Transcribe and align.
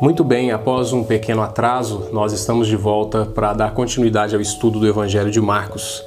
Muito 0.00 0.22
bem, 0.22 0.52
após 0.52 0.92
um 0.92 1.02
pequeno 1.02 1.42
atraso, 1.42 2.10
nós 2.12 2.32
estamos 2.32 2.68
de 2.68 2.76
volta 2.76 3.26
para 3.26 3.52
dar 3.52 3.74
continuidade 3.74 4.32
ao 4.32 4.40
estudo 4.40 4.78
do 4.78 4.86
Evangelho 4.86 5.28
de 5.28 5.40
Marcos. 5.40 6.04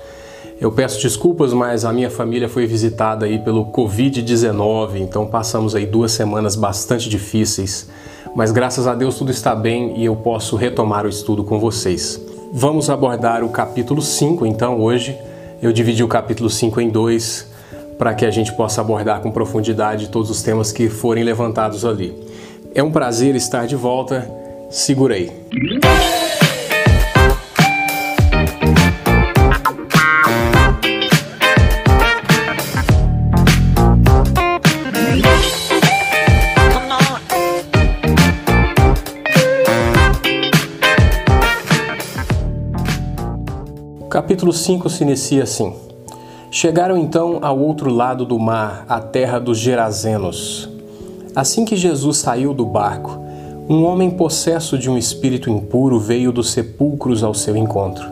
Eu 0.62 0.72
peço 0.72 1.02
desculpas, 1.02 1.52
mas 1.52 1.84
a 1.84 1.92
minha 1.92 2.10
família 2.10 2.48
foi 2.48 2.66
visitada 2.66 3.26
aí 3.26 3.38
pelo 3.38 3.66
Covid-19, 3.66 4.96
então 4.96 5.28
passamos 5.28 5.76
aí 5.76 5.86
duas 5.86 6.14
semanas 6.14 6.56
bastante 6.56 7.10
difíceis. 7.10 7.90
Mas 8.34 8.54
graças 8.54 8.88
a 8.88 8.96
Deus 8.96 9.18
tudo 9.18 9.30
está 9.30 9.54
bem 9.54 10.00
e 10.00 10.06
eu 10.06 10.16
posso 10.16 10.56
retomar 10.56 11.06
o 11.06 11.10
estudo 11.10 11.44
com 11.44 11.60
vocês. 11.60 12.18
Vamos 12.54 12.90
abordar 12.90 13.44
o 13.44 13.50
capítulo 13.50 14.02
5, 14.02 14.46
então 14.46 14.80
hoje. 14.80 15.18
Eu 15.62 15.74
dividi 15.74 16.02
o 16.02 16.08
capítulo 16.08 16.50
5 16.50 16.80
em 16.80 16.90
dois 16.90 17.52
para 17.98 18.14
que 18.14 18.26
a 18.26 18.32
gente 18.32 18.54
possa 18.54 18.80
abordar 18.80 19.20
com 19.20 19.30
profundidade 19.32 20.08
todos 20.08 20.32
os 20.32 20.42
temas 20.42 20.72
que 20.72 20.90
forem 20.90 21.24
levantados 21.26 21.86
ali. 21.86 22.31
É 22.74 22.82
um 22.82 22.90
prazer 22.90 23.36
estar 23.36 23.68
de 23.68 23.76
volta. 23.76 24.32
Segurei. 24.70 25.30
Capítulo 44.10 44.54
5 44.54 44.90
se 44.90 45.04
inicia 45.04 45.44
assim. 45.44 45.74
Chegaram 46.50 46.98
então 46.98 47.40
ao 47.42 47.60
outro 47.60 47.90
lado 47.90 48.26
do 48.26 48.40
mar, 48.40 48.86
a 48.88 49.02
terra 49.02 49.40
dos 49.40 49.58
Gerazenos. 49.58 50.71
Assim 51.34 51.64
que 51.64 51.78
Jesus 51.78 52.18
saiu 52.18 52.54
do 52.54 52.66
barco, 52.66 53.18
um 53.70 53.86
homem 53.86 54.12
possesso 54.12 54.78
de 54.78 54.90
um 54.90 54.98
espírito 54.98 55.50
impuro 55.50 55.98
veio 55.98 56.30
dos 56.30 56.52
sepulcros 56.52 57.24
ao 57.24 57.34
seu 57.34 57.56
encontro. 57.56 58.06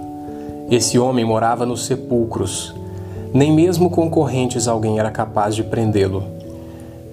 Esse 0.71 0.97
homem 0.97 1.25
morava 1.25 1.65
nos 1.65 1.85
sepulcros. 1.85 2.73
Nem 3.33 3.51
mesmo 3.51 3.89
com 3.89 4.09
correntes 4.09 4.69
alguém 4.69 4.99
era 4.99 5.11
capaz 5.11 5.53
de 5.53 5.63
prendê-lo, 5.63 6.23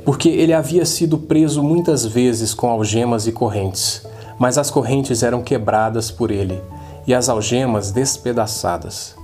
porque 0.04 0.28
ele 0.28 0.52
havia 0.52 0.86
sido 0.86 1.18
preso 1.18 1.60
muitas 1.60 2.06
vezes 2.06 2.54
com 2.54 2.68
algemas 2.70 3.26
e 3.26 3.32
correntes, 3.32 4.06
mas 4.38 4.56
as 4.56 4.70
correntes 4.70 5.24
eram 5.24 5.42
quebradas 5.42 6.10
por 6.10 6.30
ele 6.30 6.60
e 7.04 7.12
as 7.12 7.28
algemas 7.28 7.90
despedaçadas. 7.90 9.16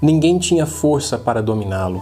Ninguém 0.00 0.38
tinha 0.38 0.66
força 0.66 1.18
para 1.18 1.42
dominá-lo. 1.42 2.00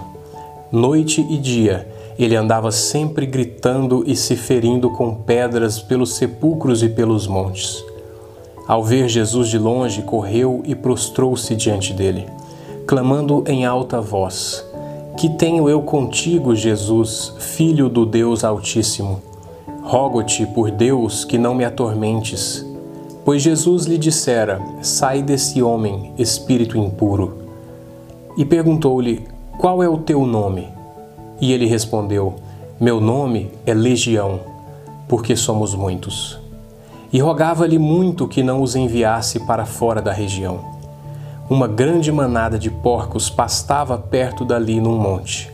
Noite 0.71 1.27
e 1.31 1.39
dia, 1.39 1.89
ele 2.19 2.35
andava 2.35 2.71
sempre 2.71 3.27
gritando 3.27 4.03
e 4.07 4.17
se 4.17 4.37
ferindo 4.37 4.91
com 4.91 5.15
pedras 5.15 5.81
pelos 5.81 6.15
sepulcros 6.15 6.83
e 6.83 6.89
pelos 6.89 7.27
montes. 7.27 7.85
Ao 8.67 8.83
ver 8.83 9.09
Jesus 9.09 9.49
de 9.49 9.59
longe, 9.59 10.03
correu 10.03 10.63
e 10.65 10.75
prostrou-se 10.75 11.55
diante 11.55 11.93
dele, 11.93 12.27
clamando 12.87 13.45
em 13.47 13.65
alta 13.67 14.01
voz: 14.01 14.65
Que 15.17 15.29
tenho 15.29 15.69
eu 15.69 15.83
contigo, 15.83 16.55
Jesus, 16.55 17.35
filho 17.39 17.89
do 17.89 18.07
Deus 18.07 18.43
Altíssimo? 18.43 19.23
Rogo-te 19.83 20.45
por 20.47 20.71
Deus 20.71 21.25
que 21.25 21.39
não 21.39 21.55
me 21.55 21.65
atormentes. 21.65 22.67
Pois 23.25 23.43
Jesus 23.43 23.85
lhe 23.85 23.99
dissera: 23.99 24.61
Sai 24.83 25.23
desse 25.23 25.63
homem, 25.63 26.13
espírito 26.19 26.77
impuro. 26.79 27.39
E 28.37 28.45
perguntou-lhe: 28.45 29.29
Qual 29.59 29.83
é 29.83 29.89
o 29.89 29.99
teu 29.99 30.27
nome? 30.27 30.76
E 31.41 31.53
ele 31.53 31.67
respondeu: 31.67 32.35
Meu 32.81 33.01
nome 33.01 33.51
é 33.67 33.75
Legião, 33.75 34.41
porque 35.09 35.37
somos 35.37 35.75
muitos. 35.75 36.39
E 37.13 37.21
rogava-lhe 37.21 37.79
muito 37.79 38.27
que 38.27 38.43
não 38.43 38.63
os 38.63 38.75
enviasse 38.75 39.41
para 39.41 39.65
fora 39.65 40.03
da 40.03 40.13
região. 40.13 40.61
Uma 41.49 41.69
grande 41.69 42.11
manada 42.11 42.59
de 42.59 42.71
porcos 42.71 43.31
pastava 43.31 43.97
perto 43.97 44.45
dali 44.45 44.81
num 44.81 44.99
monte. 44.99 45.51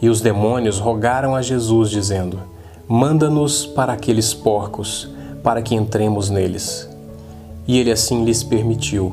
E 0.00 0.08
os 0.08 0.20
demônios 0.20 0.78
rogaram 0.78 1.34
a 1.34 1.42
Jesus, 1.42 1.90
dizendo: 1.90 2.40
Manda-nos 2.88 3.66
para 3.66 3.92
aqueles 3.92 4.32
porcos, 4.32 5.08
para 5.42 5.62
que 5.62 5.74
entremos 5.74 6.30
neles. 6.30 6.88
E 7.66 7.78
ele 7.78 7.90
assim 7.90 8.24
lhes 8.24 8.42
permitiu. 8.42 9.12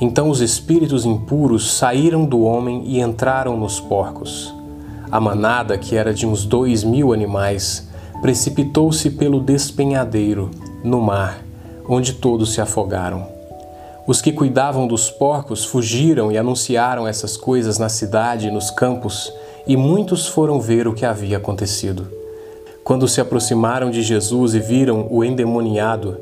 Então 0.00 0.28
os 0.28 0.40
espíritos 0.40 1.06
impuros 1.06 1.72
saíram 1.74 2.24
do 2.24 2.42
homem 2.42 2.82
e 2.84 3.00
entraram 3.00 3.56
nos 3.56 3.80
porcos. 3.80 4.55
A 5.10 5.20
manada, 5.20 5.78
que 5.78 5.94
era 5.94 6.12
de 6.12 6.26
uns 6.26 6.44
dois 6.44 6.82
mil 6.82 7.12
animais, 7.12 7.88
precipitou-se 8.20 9.10
pelo 9.10 9.40
despenhadeiro, 9.40 10.50
no 10.82 11.00
mar, 11.00 11.42
onde 11.88 12.14
todos 12.14 12.52
se 12.52 12.60
afogaram. 12.60 13.26
Os 14.06 14.20
que 14.20 14.32
cuidavam 14.32 14.86
dos 14.86 15.08
porcos 15.10 15.64
fugiram 15.64 16.30
e 16.32 16.38
anunciaram 16.38 17.06
essas 17.06 17.36
coisas 17.36 17.78
na 17.78 17.88
cidade 17.88 18.48
e 18.48 18.50
nos 18.50 18.70
campos, 18.70 19.32
e 19.66 19.76
muitos 19.76 20.26
foram 20.26 20.60
ver 20.60 20.88
o 20.88 20.94
que 20.94 21.04
havia 21.04 21.36
acontecido. 21.36 22.06
Quando 22.84 23.08
se 23.08 23.20
aproximaram 23.20 23.90
de 23.90 24.02
Jesus 24.02 24.54
e 24.54 24.60
viram 24.60 25.06
o 25.10 25.24
endemoniado, 25.24 26.18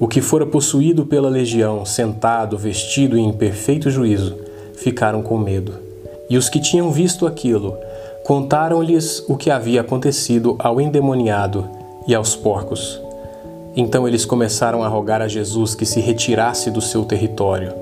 o 0.00 0.08
que 0.08 0.20
fora 0.20 0.46
possuído 0.46 1.04
pela 1.04 1.28
legião, 1.28 1.84
sentado, 1.84 2.56
vestido 2.56 3.18
e 3.18 3.20
em 3.20 3.32
perfeito 3.32 3.90
juízo, 3.90 4.36
ficaram 4.74 5.20
com 5.20 5.36
medo. 5.36 5.74
E 6.28 6.36
os 6.36 6.48
que 6.48 6.60
tinham 6.60 6.90
visto 6.90 7.26
aquilo 7.26 7.76
Contaram-lhes 8.24 9.24
o 9.28 9.36
que 9.36 9.50
havia 9.50 9.80
acontecido 9.80 10.56
ao 10.58 10.80
endemoniado 10.80 11.68
e 12.06 12.14
aos 12.14 12.36
porcos. 12.36 13.00
Então 13.74 14.06
eles 14.06 14.24
começaram 14.24 14.82
a 14.82 14.88
rogar 14.88 15.22
a 15.22 15.28
Jesus 15.28 15.74
que 15.74 15.86
se 15.86 16.00
retirasse 16.00 16.70
do 16.70 16.80
seu 16.80 17.04
território. 17.04 17.72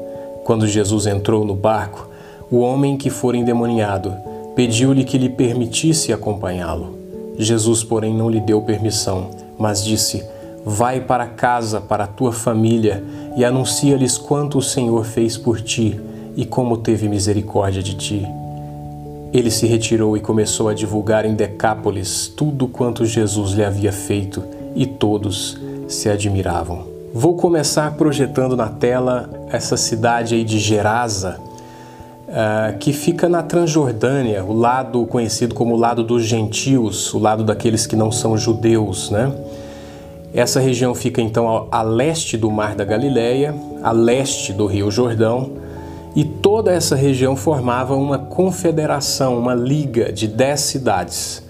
Quando 0.44 0.66
Jesus 0.66 1.06
entrou 1.06 1.44
no 1.44 1.54
barco, 1.54 2.08
o 2.50 2.58
homem 2.58 2.96
que 2.96 3.10
fora 3.10 3.36
endemoniado 3.36 4.14
pediu-lhe 4.54 5.04
que 5.04 5.18
lhe 5.18 5.28
permitisse 5.28 6.12
acompanhá-lo. 6.12 6.98
Jesus, 7.38 7.84
porém, 7.84 8.14
não 8.14 8.28
lhe 8.28 8.40
deu 8.40 8.60
permissão, 8.62 9.30
mas 9.58 9.84
disse: 9.84 10.24
Vai 10.64 11.00
para 11.00 11.26
casa, 11.26 11.80
para 11.80 12.04
a 12.04 12.08
tua 12.08 12.32
família, 12.32 13.02
e 13.36 13.44
anuncia-lhes 13.44 14.18
quanto 14.18 14.58
o 14.58 14.62
Senhor 14.62 15.04
fez 15.04 15.36
por 15.36 15.60
ti 15.60 16.00
e 16.36 16.44
como 16.44 16.76
teve 16.78 17.08
misericórdia 17.08 17.82
de 17.82 17.94
ti. 17.94 18.37
Ele 19.32 19.50
se 19.50 19.66
retirou 19.66 20.16
e 20.16 20.20
começou 20.20 20.68
a 20.68 20.74
divulgar 20.74 21.24
em 21.24 21.34
Decápolis 21.34 22.28
tudo 22.28 22.66
quanto 22.66 23.04
Jesus 23.04 23.52
lhe 23.52 23.64
havia 23.64 23.92
feito, 23.92 24.42
e 24.74 24.86
todos 24.86 25.58
se 25.88 26.08
admiravam. 26.08 26.86
Vou 27.12 27.34
começar 27.34 27.94
projetando 27.94 28.56
na 28.56 28.68
tela 28.68 29.28
essa 29.50 29.76
cidade 29.76 30.34
aí 30.34 30.44
de 30.44 30.58
Gerasa, 30.58 31.38
uh, 32.28 32.78
que 32.78 32.92
fica 32.92 33.28
na 33.28 33.42
Transjordânia, 33.42 34.44
o 34.44 34.52
lado 34.52 35.04
conhecido 35.06 35.54
como 35.54 35.74
o 35.74 35.78
lado 35.78 36.04
dos 36.04 36.24
gentios, 36.24 37.12
o 37.12 37.18
lado 37.18 37.42
daqueles 37.42 37.86
que 37.86 37.96
não 37.96 38.12
são 38.12 38.36
judeus, 38.36 39.10
né? 39.10 39.32
Essa 40.32 40.60
região 40.60 40.94
fica 40.94 41.22
então 41.22 41.66
a 41.70 41.82
leste 41.82 42.36
do 42.36 42.50
Mar 42.50 42.74
da 42.74 42.84
Galileia, 42.84 43.54
a 43.82 43.90
leste 43.90 44.52
do 44.52 44.66
Rio 44.66 44.90
Jordão, 44.90 45.52
e 46.18 46.24
toda 46.24 46.72
essa 46.72 46.96
região 46.96 47.36
formava 47.36 47.94
uma 47.94 48.18
confederação, 48.18 49.38
uma 49.38 49.54
liga 49.54 50.12
de 50.12 50.26
dez 50.26 50.62
cidades. 50.62 51.44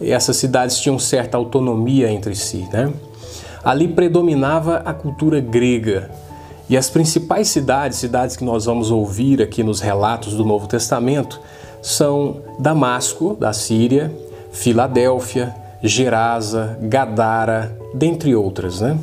E 0.00 0.12
essas 0.12 0.36
cidades 0.36 0.78
tinham 0.78 1.00
certa 1.00 1.36
autonomia 1.36 2.08
entre 2.08 2.32
si. 2.36 2.64
Né? 2.72 2.92
Ali 3.64 3.88
predominava 3.88 4.76
a 4.84 4.94
cultura 4.94 5.40
grega. 5.40 6.12
E 6.70 6.76
as 6.76 6.88
principais 6.88 7.48
cidades, 7.48 7.98
cidades 7.98 8.36
que 8.36 8.44
nós 8.44 8.66
vamos 8.66 8.92
ouvir 8.92 9.42
aqui 9.42 9.64
nos 9.64 9.80
relatos 9.80 10.34
do 10.34 10.44
Novo 10.44 10.68
Testamento, 10.68 11.40
são 11.82 12.36
Damasco, 12.56 13.34
da 13.34 13.52
Síria, 13.52 14.14
Filadélfia, 14.52 15.52
Gerasa, 15.82 16.78
Gadara, 16.82 17.76
dentre 17.92 18.32
outras. 18.36 18.80
Né? 18.80 18.96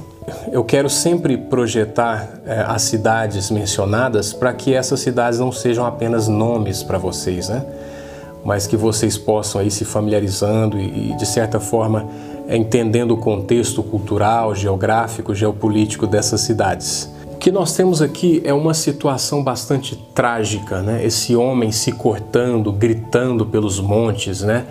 Eu 0.51 0.63
quero 0.63 0.89
sempre 0.89 1.37
projetar 1.37 2.39
é, 2.45 2.63
as 2.67 2.81
cidades 2.83 3.51
mencionadas 3.51 4.33
para 4.33 4.53
que 4.53 4.73
essas 4.73 4.99
cidades 4.99 5.39
não 5.39 5.51
sejam 5.51 5.85
apenas 5.85 6.27
nomes 6.27 6.81
para 6.81 6.97
vocês, 6.97 7.49
né? 7.49 7.63
Mas 8.43 8.65
que 8.67 8.77
vocês 8.77 9.17
possam 9.17 9.61
aí 9.61 9.69
se 9.69 9.85
familiarizando 9.85 10.79
e, 10.79 11.11
e 11.11 11.17
de 11.17 11.25
certa 11.25 11.59
forma, 11.59 12.07
é, 12.47 12.55
entendendo 12.55 13.11
o 13.11 13.17
contexto 13.17 13.83
cultural, 13.83 14.55
geográfico, 14.55 15.33
geopolítico 15.33 16.07
dessas 16.07 16.41
cidades. 16.41 17.09
O 17.31 17.37
que 17.37 17.51
nós 17.51 17.73
temos 17.73 18.01
aqui 18.01 18.41
é 18.43 18.53
uma 18.53 18.73
situação 18.73 19.43
bastante 19.43 19.95
trágica, 20.15 20.81
né? 20.81 21.05
Esse 21.05 21.35
homem 21.35 21.71
se 21.71 21.91
cortando, 21.91 22.71
gritando 22.71 23.45
pelos 23.45 23.79
montes, 23.79 24.41
né? 24.41 24.65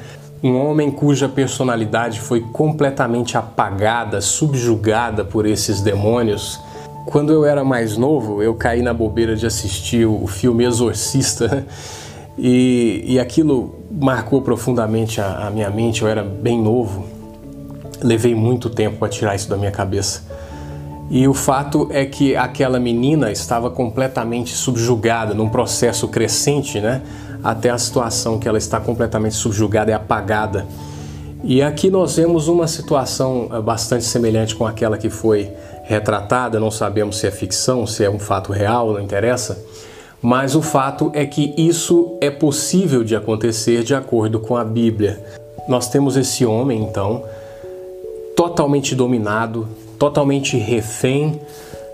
Um 0.44 0.61
homem 0.61 0.91
cuja 0.91 1.26
personalidade 1.26 2.20
foi 2.20 2.43
completamente 2.43 3.35
apagada, 3.38 4.20
subjugada 4.20 5.25
por 5.25 5.46
esses 5.46 5.81
demônios. 5.81 6.61
Quando 7.06 7.32
eu 7.32 7.46
era 7.46 7.64
mais 7.64 7.96
novo, 7.96 8.43
eu 8.43 8.55
caí 8.55 8.82
na 8.82 8.93
bobeira 8.93 9.35
de 9.35 9.46
assistir 9.46 10.05
o 10.05 10.26
filme 10.26 10.64
Exorcista 10.67 11.67
e, 12.37 13.02
e 13.06 13.19
aquilo 13.19 13.75
marcou 13.91 14.43
profundamente 14.43 15.19
a, 15.19 15.46
a 15.46 15.50
minha 15.50 15.70
mente. 15.70 16.02
Eu 16.02 16.08
era 16.08 16.23
bem 16.23 16.61
novo, 16.61 17.06
levei 18.02 18.35
muito 18.35 18.69
tempo 18.69 18.99
para 18.99 19.08
tirar 19.08 19.35
isso 19.35 19.49
da 19.49 19.56
minha 19.56 19.73
cabeça. 19.73 20.25
E 21.11 21.26
o 21.26 21.32
fato 21.32 21.88
é 21.90 22.05
que 22.05 22.37
aquela 22.37 22.79
menina 22.79 23.32
estava 23.32 23.70
completamente 23.70 24.55
subjugada 24.55 25.32
num 25.32 25.49
processo 25.49 26.06
crescente, 26.08 26.81
né? 26.81 27.00
Até 27.44 27.69
a 27.69 27.79
situação 27.79 28.38
que 28.38 28.49
ela 28.49 28.58
está 28.58 28.81
completamente 28.81 29.37
subjugada 29.37 29.91
e 29.91 29.94
apagada. 29.94 30.67
E 31.44 31.62
aqui 31.62 31.91
nós 31.91 32.17
vemos 32.17 32.49
uma 32.49 32.67
situação 32.67 33.50
eh, 33.52 33.61
bastante 33.61 34.05
semelhante 34.05 34.56
com 34.56 34.67
aquela 34.67 34.96
que 34.96 35.11
foi 35.11 35.50
retratada, 35.82 36.58
não 36.58 36.70
sabemos 36.70 37.19
se 37.19 37.26
é 37.26 37.31
ficção, 37.31 37.87
se 37.87 38.02
é 38.02 38.08
um 38.08 38.19
fato 38.19 38.50
real, 38.50 38.94
não 38.94 39.00
interessa. 39.00 39.62
Mas 40.23 40.55
o 40.55 40.62
fato 40.62 41.11
é 41.12 41.26
que 41.26 41.52
isso 41.58 42.17
é 42.23 42.31
possível 42.31 43.05
de 43.05 43.14
acontecer 43.14 43.82
de 43.82 43.94
acordo 43.94 44.40
com 44.40 44.56
a 44.56 44.64
Bíblia. 44.64 45.23
Nós 45.69 45.88
temos 45.88 46.17
esse 46.17 46.47
homem, 46.47 46.82
então, 46.82 47.23
totalmente 48.35 48.94
dominado, 48.94 49.69
totalmente 49.99 50.56
refém 50.56 51.38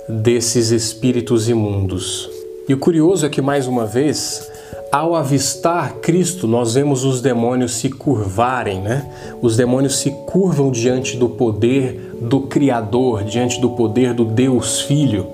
desses 0.08 0.70
espíritos 0.70 1.48
imundos. 1.48 2.30
E 2.68 2.74
o 2.74 2.78
curioso 2.78 3.26
é 3.26 3.28
que, 3.28 3.42
mais 3.42 3.66
uma 3.66 3.84
vez, 3.84 4.49
ao 4.90 5.14
avistar 5.14 5.96
Cristo, 5.96 6.48
nós 6.48 6.74
vemos 6.74 7.04
os 7.04 7.20
demônios 7.20 7.74
se 7.74 7.88
curvarem, 7.88 8.80
né? 8.80 9.08
Os 9.40 9.56
demônios 9.56 9.98
se 9.98 10.10
curvam 10.26 10.70
diante 10.70 11.16
do 11.16 11.28
poder 11.28 12.16
do 12.20 12.42
Criador, 12.42 13.22
diante 13.22 13.60
do 13.60 13.70
poder 13.70 14.12
do 14.12 14.24
Deus 14.24 14.80
Filho. 14.80 15.28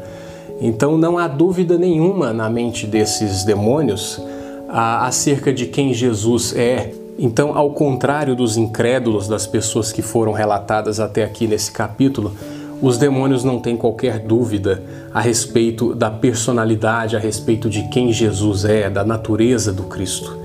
Então 0.61 0.99
não 0.99 1.17
há 1.19 1.27
dúvida 1.27 1.79
nenhuma 1.79 2.33
na 2.33 2.51
mente 2.51 2.87
desses 2.87 3.45
demônios 3.45 4.21
acerca 4.69 5.53
de 5.53 5.67
quem 5.67 5.95
Jesus 5.95 6.55
é. 6.55 6.93
Então, 7.19 7.57
ao 7.57 7.71
contrário 7.71 8.37
dos 8.37 8.59
incrédulos, 8.59 9.27
das 9.27 9.47
pessoas 9.47 9.91
que 9.91 10.03
foram 10.03 10.33
relatadas 10.33 11.01
até 11.01 11.25
aqui 11.25 11.47
nesse 11.47 11.73
capítulo, 11.73 12.33
os 12.81 12.99
demônios 12.99 13.43
não 13.43 13.59
têm 13.59 13.77
qualquer 13.77 14.19
dúvida 14.19 14.83
a 15.13 15.21
respeito 15.21 15.95
da 15.95 16.11
personalidade, 16.11 17.17
a 17.17 17.19
respeito 17.19 17.71
de 17.71 17.89
quem 17.89 18.13
Jesus 18.13 18.65
é, 18.65 18.91
da 18.91 19.05
natureza 19.05 19.73
do 19.73 19.85
Cristo. 19.85 20.37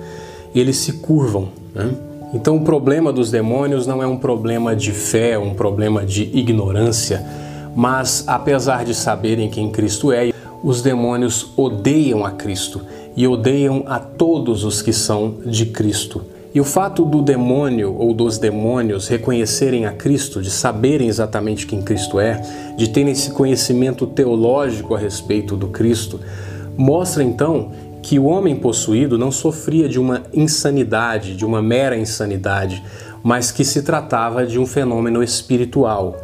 Eles 0.56 0.78
se 0.78 0.94
curvam. 0.94 1.50
Né? 1.76 1.92
Então, 2.34 2.56
o 2.56 2.62
problema 2.62 3.12
dos 3.12 3.30
demônios 3.30 3.86
não 3.86 4.02
é 4.02 4.08
um 4.08 4.18
problema 4.18 4.76
de 4.76 4.92
fé, 4.92 5.38
um 5.38 5.54
problema 5.54 6.06
de 6.06 6.24
ignorância, 6.34 7.26
mas 7.76 8.24
apesar 8.28 8.86
de 8.86 8.94
saberem 8.94 9.50
quem 9.50 9.70
Cristo 9.70 10.12
é, 10.12 10.32
os 10.64 10.82
demônios 10.82 11.52
odeiam 11.58 12.26
a 12.26 12.32
Cristo 12.32 12.82
e 13.16 13.28
odeiam 13.28 13.84
a 13.88 14.00
todos 14.00 14.64
os 14.64 14.82
que 14.82 14.94
são 14.94 15.38
de 15.46 15.66
Cristo. 15.66 16.22
E 16.54 16.60
o 16.60 16.66
fato 16.66 17.06
do 17.06 17.22
demônio 17.22 17.96
ou 17.98 18.14
dos 18.14 18.38
demônios 18.38 19.08
reconhecerem 19.08 19.86
a 19.86 19.94
Cristo, 19.94 20.42
de 20.42 20.52
saberem 20.52 21.08
exatamente 21.08 21.66
quem 21.66 21.82
Cristo 21.82 22.20
é, 22.20 22.42
de 22.76 22.90
terem 22.90 23.14
esse 23.14 23.32
conhecimento 23.32 24.06
teológico 24.06 24.94
a 24.94 25.00
respeito 25.00 25.56
do 25.56 25.68
Cristo, 25.68 26.20
mostra 26.76 27.24
então 27.24 27.72
que 28.02 28.20
o 28.20 28.26
homem 28.26 28.56
possuído 28.56 29.18
não 29.18 29.32
sofria 29.32 29.88
de 29.88 29.98
uma 29.98 30.24
insanidade, 30.34 31.38
de 31.38 31.46
uma 31.46 31.62
mera 31.62 31.96
insanidade, 31.96 32.84
mas 33.24 33.52
que 33.52 33.64
se 33.64 33.82
tratava 33.84 34.46
de 34.46 34.60
um 34.60 34.66
fenômeno 34.66 35.24
espiritual. 35.24 36.18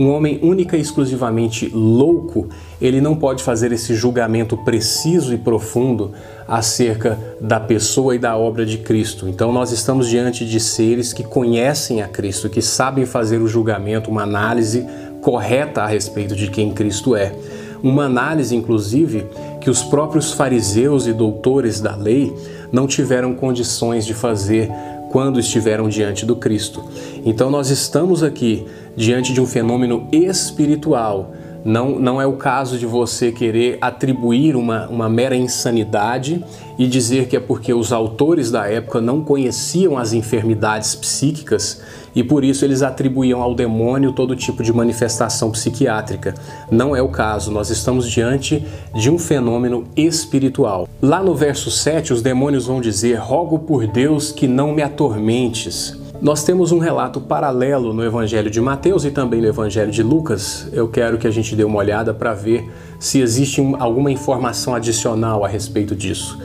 Um 0.00 0.08
homem 0.08 0.40
única 0.42 0.78
e 0.78 0.80
exclusivamente 0.80 1.68
louco, 1.68 2.48
ele 2.80 3.02
não 3.02 3.14
pode 3.14 3.44
fazer 3.44 3.70
esse 3.70 3.94
julgamento 3.94 4.56
preciso 4.56 5.34
e 5.34 5.36
profundo 5.36 6.12
acerca 6.48 7.18
da 7.38 7.60
pessoa 7.60 8.14
e 8.16 8.18
da 8.18 8.34
obra 8.34 8.64
de 8.64 8.78
Cristo. 8.78 9.28
Então 9.28 9.52
nós 9.52 9.72
estamos 9.72 10.08
diante 10.08 10.46
de 10.46 10.58
seres 10.58 11.12
que 11.12 11.22
conhecem 11.22 12.00
a 12.00 12.08
Cristo, 12.08 12.48
que 12.48 12.62
sabem 12.62 13.04
fazer 13.04 13.42
o 13.42 13.46
julgamento, 13.46 14.10
uma 14.10 14.22
análise 14.22 14.86
correta 15.20 15.82
a 15.82 15.86
respeito 15.86 16.34
de 16.34 16.48
quem 16.48 16.72
Cristo 16.72 17.14
é. 17.14 17.34
Uma 17.82 18.04
análise, 18.04 18.56
inclusive, 18.56 19.26
que 19.60 19.68
os 19.68 19.82
próprios 19.82 20.32
fariseus 20.32 21.06
e 21.06 21.12
doutores 21.12 21.78
da 21.78 21.94
lei 21.94 22.34
não 22.72 22.86
tiveram 22.86 23.34
condições 23.34 24.06
de 24.06 24.14
fazer 24.14 24.70
quando 25.10 25.40
estiveram 25.40 25.88
diante 25.88 26.24
do 26.24 26.36
Cristo. 26.36 26.82
Então 27.24 27.50
nós 27.50 27.68
estamos 27.68 28.22
aqui 28.22 28.64
diante 29.00 29.32
de 29.32 29.40
um 29.40 29.46
fenômeno 29.46 30.06
espiritual. 30.12 31.32
Não, 31.64 31.98
não 31.98 32.20
é 32.20 32.26
o 32.26 32.34
caso 32.34 32.78
de 32.78 32.84
você 32.84 33.32
querer 33.32 33.78
atribuir 33.80 34.56
uma, 34.56 34.88
uma 34.88 35.08
mera 35.08 35.34
insanidade 35.34 36.44
e 36.78 36.86
dizer 36.86 37.26
que 37.26 37.34
é 37.36 37.40
porque 37.40 37.72
os 37.72 37.92
autores 37.92 38.50
da 38.50 38.66
época 38.66 39.00
não 39.00 39.22
conheciam 39.22 39.96
as 39.96 40.12
enfermidades 40.12 40.94
psíquicas 40.94 41.80
e 42.14 42.22
por 42.22 42.44
isso 42.44 42.62
eles 42.62 42.82
atribuíam 42.82 43.40
ao 43.40 43.54
demônio 43.54 44.12
todo 44.12 44.36
tipo 44.36 44.62
de 44.62 44.72
manifestação 44.72 45.50
psiquiátrica. 45.50 46.34
Não 46.70 46.94
é 46.94 47.00
o 47.00 47.08
caso, 47.08 47.50
nós 47.50 47.70
estamos 47.70 48.10
diante 48.10 48.66
de 48.94 49.10
um 49.10 49.18
fenômeno 49.18 49.84
espiritual. 49.96 50.86
Lá 51.00 51.22
no 51.22 51.34
verso 51.34 51.70
7, 51.70 52.12
os 52.12 52.20
demônios 52.20 52.66
vão 52.66 52.80
dizer: 52.82 53.16
Rogo 53.16 53.60
por 53.60 53.86
Deus 53.86 54.30
que 54.30 54.46
não 54.46 54.72
me 54.72 54.82
atormentes. 54.82 55.99
Nós 56.22 56.44
temos 56.44 56.70
um 56.70 56.78
relato 56.78 57.18
paralelo 57.18 57.94
no 57.94 58.04
Evangelho 58.04 58.50
de 58.50 58.60
Mateus 58.60 59.06
e 59.06 59.10
também 59.10 59.40
no 59.40 59.46
Evangelho 59.46 59.90
de 59.90 60.02
Lucas. 60.02 60.68
Eu 60.70 60.86
quero 60.86 61.16
que 61.16 61.26
a 61.26 61.30
gente 61.30 61.56
dê 61.56 61.64
uma 61.64 61.78
olhada 61.78 62.12
para 62.12 62.34
ver 62.34 62.70
se 62.98 63.20
existe 63.20 63.62
alguma 63.78 64.12
informação 64.12 64.74
adicional 64.74 65.46
a 65.46 65.48
respeito 65.48 65.96
disso. 65.96 66.38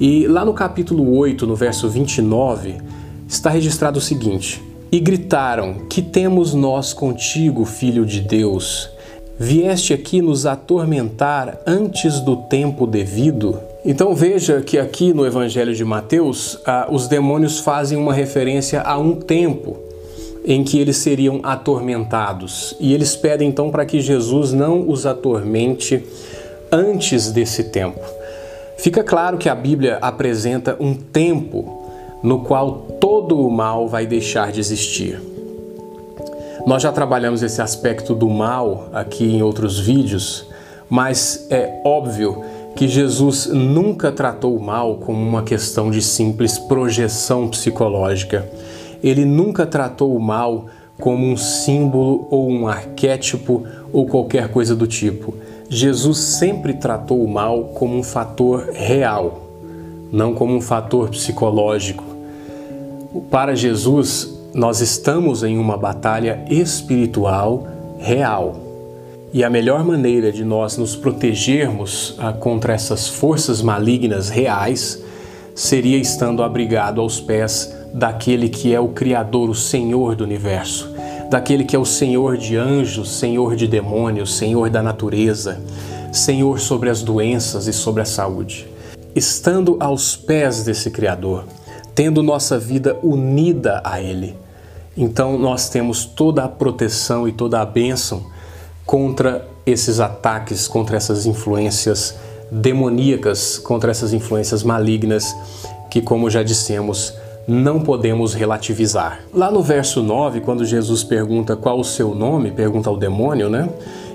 E 0.00 0.26
lá 0.26 0.42
no 0.42 0.54
capítulo 0.54 1.14
8, 1.18 1.46
no 1.46 1.54
verso 1.54 1.86
29, 1.86 2.76
está 3.28 3.50
registrado 3.50 3.98
o 3.98 4.02
seguinte: 4.02 4.62
E 4.90 4.98
gritaram: 4.98 5.86
Que 5.86 6.00
temos 6.00 6.54
nós 6.54 6.94
contigo, 6.94 7.66
filho 7.66 8.06
de 8.06 8.22
Deus? 8.22 8.88
Vieste 9.38 9.92
aqui 9.92 10.22
nos 10.22 10.46
atormentar 10.46 11.60
antes 11.66 12.20
do 12.20 12.36
tempo 12.36 12.86
devido? 12.86 13.69
Então 13.84 14.14
veja 14.14 14.60
que 14.60 14.78
aqui 14.78 15.14
no 15.14 15.26
Evangelho 15.26 15.74
de 15.74 15.84
Mateus, 15.84 16.60
ah, 16.66 16.86
os 16.90 17.08
demônios 17.08 17.60
fazem 17.60 17.96
uma 17.96 18.12
referência 18.12 18.82
a 18.82 18.98
um 18.98 19.14
tempo 19.14 19.78
em 20.44 20.62
que 20.62 20.78
eles 20.78 20.98
seriam 20.98 21.40
atormentados. 21.42 22.74
E 22.78 22.92
eles 22.92 23.16
pedem 23.16 23.48
então 23.48 23.70
para 23.70 23.86
que 23.86 24.00
Jesus 24.00 24.52
não 24.52 24.88
os 24.88 25.06
atormente 25.06 26.04
antes 26.70 27.30
desse 27.30 27.64
tempo. 27.64 28.00
Fica 28.76 29.02
claro 29.02 29.38
que 29.38 29.48
a 29.48 29.54
Bíblia 29.54 29.98
apresenta 30.00 30.76
um 30.78 30.94
tempo 30.94 31.78
no 32.22 32.40
qual 32.40 32.86
todo 33.00 33.38
o 33.38 33.50
mal 33.50 33.88
vai 33.88 34.06
deixar 34.06 34.52
de 34.52 34.60
existir. 34.60 35.20
Nós 36.66 36.82
já 36.82 36.92
trabalhamos 36.92 37.42
esse 37.42 37.62
aspecto 37.62 38.14
do 38.14 38.28
mal 38.28 38.90
aqui 38.92 39.24
em 39.24 39.42
outros 39.42 39.78
vídeos, 39.78 40.46
mas 40.88 41.46
é 41.50 41.80
óbvio 41.84 42.42
que 42.74 42.88
Jesus 42.88 43.46
nunca 43.46 44.10
tratou 44.10 44.56
o 44.56 44.62
mal 44.62 44.96
como 44.96 45.20
uma 45.20 45.42
questão 45.42 45.90
de 45.90 46.00
simples 46.00 46.58
projeção 46.58 47.48
psicológica. 47.48 48.48
Ele 49.02 49.24
nunca 49.24 49.66
tratou 49.66 50.14
o 50.14 50.20
mal 50.20 50.66
como 50.98 51.26
um 51.26 51.36
símbolo 51.36 52.26
ou 52.30 52.48
um 52.48 52.68
arquétipo 52.68 53.64
ou 53.92 54.06
qualquer 54.06 54.48
coisa 54.48 54.76
do 54.76 54.86
tipo. 54.86 55.34
Jesus 55.68 56.18
sempre 56.18 56.74
tratou 56.74 57.22
o 57.22 57.28
mal 57.28 57.64
como 57.74 57.96
um 57.96 58.02
fator 58.02 58.70
real, 58.72 59.42
não 60.12 60.34
como 60.34 60.54
um 60.54 60.60
fator 60.60 61.08
psicológico. 61.10 62.04
Para 63.30 63.54
Jesus, 63.54 64.38
nós 64.52 64.80
estamos 64.80 65.42
em 65.42 65.58
uma 65.58 65.76
batalha 65.76 66.44
espiritual 66.48 67.66
real. 67.98 68.69
E 69.32 69.44
a 69.44 69.50
melhor 69.50 69.84
maneira 69.84 70.32
de 70.32 70.44
nós 70.44 70.76
nos 70.76 70.96
protegermos 70.96 72.16
ah, 72.18 72.32
contra 72.32 72.74
essas 72.74 73.06
forças 73.06 73.62
malignas 73.62 74.28
reais 74.28 75.04
seria 75.54 75.96
estando 75.98 76.42
abrigado 76.42 77.00
aos 77.00 77.20
pés 77.20 77.72
daquele 77.94 78.48
que 78.48 78.74
é 78.74 78.80
o 78.80 78.88
Criador, 78.88 79.48
o 79.48 79.54
Senhor 79.54 80.16
do 80.16 80.24
universo, 80.24 80.92
daquele 81.30 81.64
que 81.64 81.76
é 81.76 81.78
o 81.78 81.84
Senhor 81.84 82.36
de 82.36 82.56
anjos, 82.56 83.18
Senhor 83.18 83.54
de 83.54 83.68
demônios, 83.68 84.34
Senhor 84.36 84.68
da 84.68 84.82
natureza, 84.82 85.60
Senhor 86.12 86.58
sobre 86.58 86.90
as 86.90 87.00
doenças 87.00 87.68
e 87.68 87.72
sobre 87.72 88.02
a 88.02 88.06
saúde. 88.06 88.66
Estando 89.14 89.76
aos 89.78 90.16
pés 90.16 90.64
desse 90.64 90.90
Criador, 90.90 91.44
tendo 91.94 92.20
nossa 92.20 92.58
vida 92.58 92.98
unida 93.00 93.80
a 93.84 94.00
Ele, 94.00 94.34
então 94.96 95.38
nós 95.38 95.68
temos 95.68 96.04
toda 96.04 96.42
a 96.42 96.48
proteção 96.48 97.28
e 97.28 97.32
toda 97.32 97.60
a 97.60 97.66
bênção 97.66 98.26
contra 98.84 99.46
esses 99.64 100.00
ataques, 100.00 100.66
contra 100.66 100.96
essas 100.96 101.26
influências 101.26 102.14
demoníacas, 102.50 103.58
contra 103.58 103.90
essas 103.90 104.12
influências 104.12 104.62
malignas 104.62 105.34
que, 105.90 106.00
como 106.00 106.28
já 106.28 106.42
dissemos, 106.42 107.14
não 107.46 107.80
podemos 107.80 108.34
relativizar. 108.34 109.20
Lá 109.32 109.50
no 109.50 109.62
verso 109.62 110.02
9, 110.02 110.40
quando 110.40 110.64
Jesus 110.64 111.02
pergunta 111.02 111.56
qual 111.56 111.78
o 111.78 111.84
seu 111.84 112.14
nome, 112.14 112.50
pergunta 112.50 112.88
ao 112.88 112.96
demônio, 112.96 113.48
né? 113.48 113.68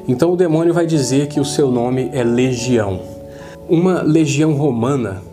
Então 0.08 0.34
o 0.34 0.38
demônio 0.38 0.74
vai 0.74 0.86
dizer 0.86 1.28
que 1.28 1.40
o 1.40 1.46
seu 1.46 1.72
nome 1.72 2.10
é 2.14 2.24
Legião. 2.24 3.00
Uma 3.68 4.04
legião 4.04 4.54
romana, 4.54 5.24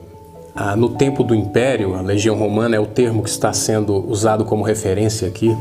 ah, 0.55 0.75
no 0.75 0.89
tempo 0.89 1.23
do 1.23 1.35
Império, 1.35 1.95
a 1.95 2.01
legião 2.01 2.37
romana 2.37 2.75
é 2.75 2.81
o 2.81 2.87
termo 2.87 3.23
que 3.23 3.29
está 3.29 3.53
sendo 3.53 3.95
usado 4.11 4.45
como 4.45 4.65
referência 4.65 5.29
aqui, 5.29 5.55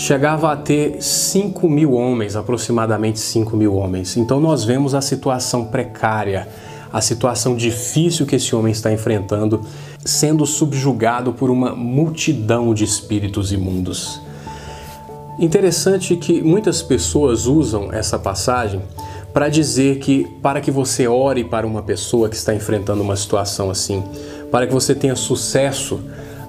chegava 0.00 0.50
a 0.50 0.56
ter 0.56 0.96
5 0.98 1.68
mil 1.68 1.92
homens, 1.92 2.34
aproximadamente 2.34 3.18
5 3.18 3.54
mil 3.54 3.74
homens. 3.74 4.16
Então 4.16 4.40
nós 4.40 4.64
vemos 4.64 4.94
a 4.94 5.02
situação 5.02 5.66
precária, 5.66 6.48
a 6.90 7.02
situação 7.02 7.54
difícil 7.54 8.24
que 8.24 8.36
esse 8.36 8.56
homem 8.56 8.72
está 8.72 8.90
enfrentando, 8.90 9.60
sendo 10.02 10.46
subjugado 10.46 11.34
por 11.34 11.50
uma 11.50 11.76
multidão 11.76 12.72
de 12.72 12.82
espíritos 12.82 13.52
imundos. 13.52 14.22
Interessante 15.38 16.16
que 16.16 16.40
muitas 16.40 16.80
pessoas 16.80 17.44
usam 17.44 17.92
essa 17.92 18.18
passagem 18.18 18.80
para 19.34 19.50
dizer 19.50 19.98
que 19.98 20.26
para 20.40 20.62
que 20.62 20.70
você 20.70 21.06
ore 21.06 21.44
para 21.44 21.66
uma 21.66 21.82
pessoa 21.82 22.30
que 22.30 22.36
está 22.36 22.54
enfrentando 22.54 23.02
uma 23.02 23.16
situação 23.16 23.68
assim, 23.70 24.02
para 24.50 24.66
que 24.66 24.72
você 24.72 24.94
tenha 24.94 25.14
sucesso 25.14 26.00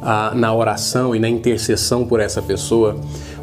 ah, 0.01 0.31
na 0.33 0.53
oração 0.53 1.15
e 1.15 1.19
na 1.19 1.29
intercessão 1.29 2.05
por 2.05 2.19
essa 2.19 2.41
pessoa, 2.41 2.97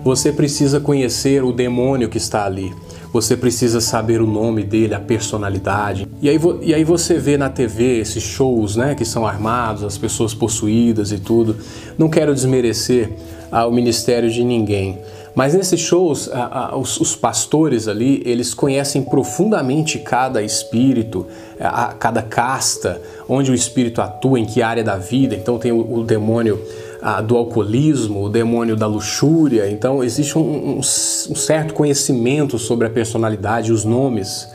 você 0.09 0.33
precisa 0.33 0.81
conhecer 0.81 1.45
o 1.45 1.53
demônio 1.53 2.09
que 2.09 2.17
está 2.17 2.47
ali. 2.47 2.75
Você 3.13 3.37
precisa 3.37 3.79
saber 3.79 4.23
o 4.23 4.27
nome 4.27 4.63
dele, 4.63 4.95
a 4.95 4.99
personalidade. 4.99 6.09
E 6.23 6.31
aí, 6.31 6.41
e 6.63 6.73
aí 6.73 6.83
você 6.83 7.19
vê 7.19 7.37
na 7.37 7.51
TV 7.51 8.01
esses 8.01 8.23
shows 8.23 8.75
né, 8.75 8.95
que 8.95 9.05
são 9.05 9.27
armados, 9.27 9.85
as 9.85 9.99
pessoas 9.99 10.33
possuídas 10.33 11.13
e 11.13 11.19
tudo. 11.19 11.57
Não 11.99 12.09
quero 12.09 12.35
desmerecer 12.35 13.11
ah, 13.53 13.67
o 13.67 13.71
ministério 13.71 14.31
de 14.31 14.43
ninguém. 14.43 14.99
Mas 15.35 15.53
nesses 15.53 15.79
shows, 15.79 16.31
a, 16.33 16.71
a, 16.71 16.77
os, 16.79 16.99
os, 16.99 17.15
pastores 17.15 17.87
ali, 17.87 18.23
eles 18.25 18.55
conhecem 18.55 19.03
profundamente 19.03 19.99
cada 19.99 20.43
espírito, 20.43 21.27
a, 21.61 21.93
cada 21.93 22.23
casta, 22.23 22.99
onde 23.29 23.51
o 23.51 23.55
espírito 23.55 24.01
atua, 24.01 24.41
em 24.41 24.47
que 24.47 24.63
área 24.63 24.83
da 24.83 24.97
vida. 24.97 25.35
Então 25.35 25.59
tem 25.59 25.71
o, 25.71 25.99
o 25.99 26.03
demônio 26.03 26.59
do 27.25 27.37
alcoolismo, 27.37 28.25
o 28.25 28.29
demônio 28.29 28.77
da 28.77 28.87
luxúria. 28.87 29.71
Então 29.71 30.03
existe 30.03 30.37
um, 30.37 30.43
um, 30.43 30.79
um 30.79 30.83
certo 30.83 31.75
conhecimento 31.75 32.59
sobre 32.59 32.87
a 32.87 32.91
personalidade 32.91 33.73
os 33.73 33.85
nomes 33.85 34.49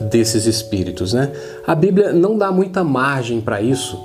desses 0.00 0.46
espíritos. 0.46 1.12
Né? 1.12 1.30
A 1.66 1.74
Bíblia 1.74 2.12
não 2.12 2.38
dá 2.38 2.50
muita 2.50 2.82
margem 2.82 3.40
para 3.40 3.60
isso. 3.60 3.98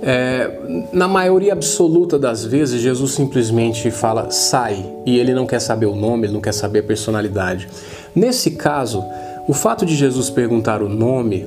É, 0.00 0.86
na 0.92 1.08
maioria 1.08 1.52
absoluta 1.52 2.18
das 2.18 2.44
vezes, 2.44 2.80
Jesus 2.80 3.12
simplesmente 3.12 3.90
fala 3.90 4.30
sai 4.30 4.84
e 5.04 5.18
ele 5.18 5.34
não 5.34 5.46
quer 5.46 5.60
saber 5.60 5.86
o 5.86 5.94
nome, 5.94 6.26
ele 6.26 6.34
não 6.34 6.40
quer 6.40 6.52
saber 6.52 6.80
a 6.80 6.82
personalidade. 6.82 7.68
Nesse 8.14 8.52
caso, 8.52 9.04
o 9.48 9.52
fato 9.52 9.84
de 9.84 9.96
Jesus 9.96 10.30
perguntar 10.30 10.82
o 10.82 10.88
nome, 10.88 11.46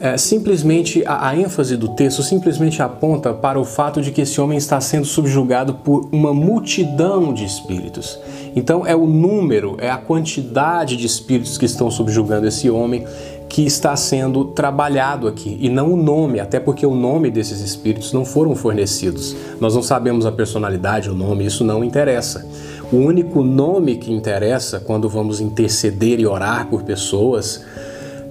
é, 0.00 0.16
simplesmente 0.16 1.02
a, 1.06 1.28
a 1.28 1.36
ênfase 1.36 1.76
do 1.76 1.88
texto 1.88 2.22
simplesmente 2.22 2.82
aponta 2.82 3.32
para 3.32 3.58
o 3.58 3.64
fato 3.64 4.00
de 4.00 4.10
que 4.10 4.20
esse 4.20 4.40
homem 4.40 4.58
está 4.58 4.80
sendo 4.80 5.04
subjugado 5.04 5.74
por 5.74 6.08
uma 6.12 6.32
multidão 6.32 7.32
de 7.32 7.44
espíritos. 7.44 8.18
Então 8.54 8.86
é 8.86 8.94
o 8.94 9.06
número, 9.06 9.76
é 9.78 9.90
a 9.90 9.96
quantidade 9.96 10.96
de 10.96 11.06
espíritos 11.06 11.58
que 11.58 11.64
estão 11.64 11.90
subjugando 11.90 12.46
esse 12.46 12.70
homem 12.70 13.04
que 13.48 13.64
está 13.64 13.96
sendo 13.96 14.44
trabalhado 14.44 15.26
aqui 15.26 15.56
e 15.60 15.70
não 15.70 15.94
o 15.94 15.96
nome, 15.96 16.38
até 16.38 16.60
porque 16.60 16.84
o 16.84 16.94
nome 16.94 17.30
desses 17.30 17.60
espíritos 17.60 18.12
não 18.12 18.24
foram 18.24 18.54
fornecidos. 18.54 19.34
Nós 19.58 19.74
não 19.74 19.82
sabemos 19.82 20.26
a 20.26 20.32
personalidade, 20.32 21.08
o 21.08 21.14
nome, 21.14 21.46
isso 21.46 21.64
não 21.64 21.82
interessa. 21.82 22.46
O 22.92 22.96
único 22.96 23.42
nome 23.42 23.96
que 23.96 24.12
interessa 24.12 24.80
quando 24.80 25.08
vamos 25.08 25.40
interceder 25.40 26.20
e 26.20 26.26
orar 26.26 26.66
por 26.68 26.82
pessoas 26.82 27.64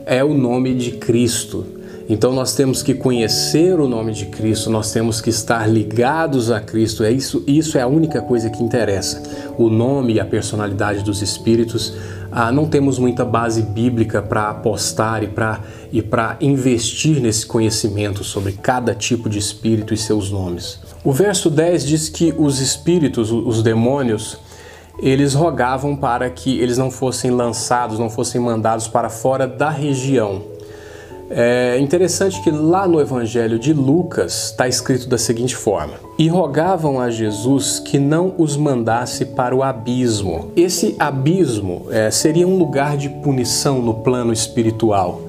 é 0.08 0.24
o 0.24 0.34
nome 0.34 0.74
de 0.74 0.92
Cristo. 0.92 1.66
Então 2.10 2.32
nós 2.32 2.56
temos 2.56 2.82
que 2.82 2.94
conhecer 2.94 3.78
o 3.78 3.88
nome 3.88 4.14
de 4.14 4.28
Cristo, 4.28 4.70
nós 4.70 4.94
temos 4.94 5.20
que 5.20 5.30
estar 5.30 5.70
ligados 5.70 6.50
a 6.50 6.62
Cristo. 6.62 7.04
É 7.04 7.12
isso, 7.12 7.44
isso 7.46 7.78
é 7.78 7.82
a 7.82 7.88
única 7.88 8.22
coisa 8.22 8.50
que 8.50 8.64
interessa. 8.64 9.22
O 9.58 9.70
nome 9.70 10.14
e 10.14 10.20
a 10.20 10.26
personalidade 10.26 11.04
dos 11.04 11.22
espíritos 11.22 11.94
ah, 12.32 12.50
não 12.50 12.66
temos 12.66 12.98
muita 12.98 13.26
base 13.26 13.62
bíblica 13.62 14.22
para 14.22 14.50
apostar 14.50 15.22
e 15.24 15.28
para 15.28 15.60
e 15.92 16.02
para 16.02 16.38
investir 16.42 17.22
nesse 17.22 17.46
conhecimento 17.46 18.24
sobre 18.24 18.54
cada 18.54 18.94
tipo 18.94 19.30
de 19.30 19.40
espírito 19.40 19.94
e 19.94 19.98
seus 19.98 20.32
nomes. 20.32 20.80
O 21.04 21.12
verso 21.12 21.50
10 21.50 21.86
diz 21.86 22.10
que 22.10 22.34
os 22.38 22.60
espíritos, 22.60 23.32
os 23.32 23.64
demônios, 23.64 24.38
eles 25.00 25.34
rogavam 25.34 25.96
para 25.96 26.30
que 26.30 26.60
eles 26.60 26.78
não 26.78 26.90
fossem 26.90 27.32
lançados, 27.32 28.00
não 28.00 28.10
fossem 28.10 28.42
mandados 28.42 28.88
para 28.88 29.10
fora 29.10 29.48
da 29.48 29.70
região. 29.70 30.42
É 31.30 31.78
interessante 31.80 32.42
que 32.42 32.50
lá 32.50 32.88
no 32.88 33.02
Evangelho 33.02 33.60
de 33.60 33.74
Lucas 33.74 34.46
está 34.46 34.66
escrito 34.66 35.10
da 35.10 35.18
seguinte 35.18 35.58
forma: 35.58 35.96
E 36.18 36.30
rogavam 36.30 37.02
a 37.02 37.10
Jesus 37.10 37.80
que 37.80 38.00
não 38.00 38.34
os 38.38 38.56
mandasse 38.56 39.26
para 39.26 39.54
o 39.54 39.62
abismo. 39.62 40.52
Esse 40.56 40.96
abismo 40.98 41.88
é, 41.90 42.10
seria 42.10 42.48
um 42.48 42.58
lugar 42.58 42.96
de 42.96 43.10
punição 43.10 43.82
no 43.82 43.96
plano 43.96 44.32
espiritual. 44.32 45.22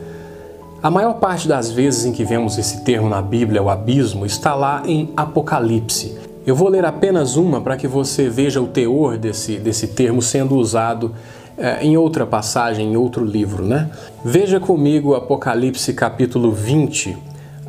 A 0.80 0.88
maior 0.88 1.14
parte 1.14 1.48
das 1.48 1.72
vezes 1.72 2.04
em 2.04 2.12
que 2.12 2.22
vemos 2.22 2.56
esse 2.56 2.84
termo 2.84 3.08
na 3.08 3.20
Bíblia, 3.20 3.60
o 3.60 3.68
abismo, 3.68 4.24
está 4.24 4.54
lá 4.54 4.84
em 4.86 5.10
Apocalipse. 5.16 6.16
Eu 6.48 6.56
vou 6.56 6.70
ler 6.70 6.86
apenas 6.86 7.36
uma 7.36 7.60
para 7.60 7.76
que 7.76 7.86
você 7.86 8.26
veja 8.26 8.58
o 8.58 8.66
teor 8.66 9.18
desse, 9.18 9.58
desse 9.58 9.88
termo 9.88 10.22
sendo 10.22 10.56
usado 10.56 11.14
é, 11.58 11.84
em 11.84 11.98
outra 11.98 12.24
passagem, 12.24 12.90
em 12.90 12.96
outro 12.96 13.22
livro, 13.22 13.66
né? 13.66 13.90
Veja 14.24 14.58
comigo 14.58 15.14
Apocalipse 15.14 15.92
capítulo 15.92 16.50
20, 16.50 17.14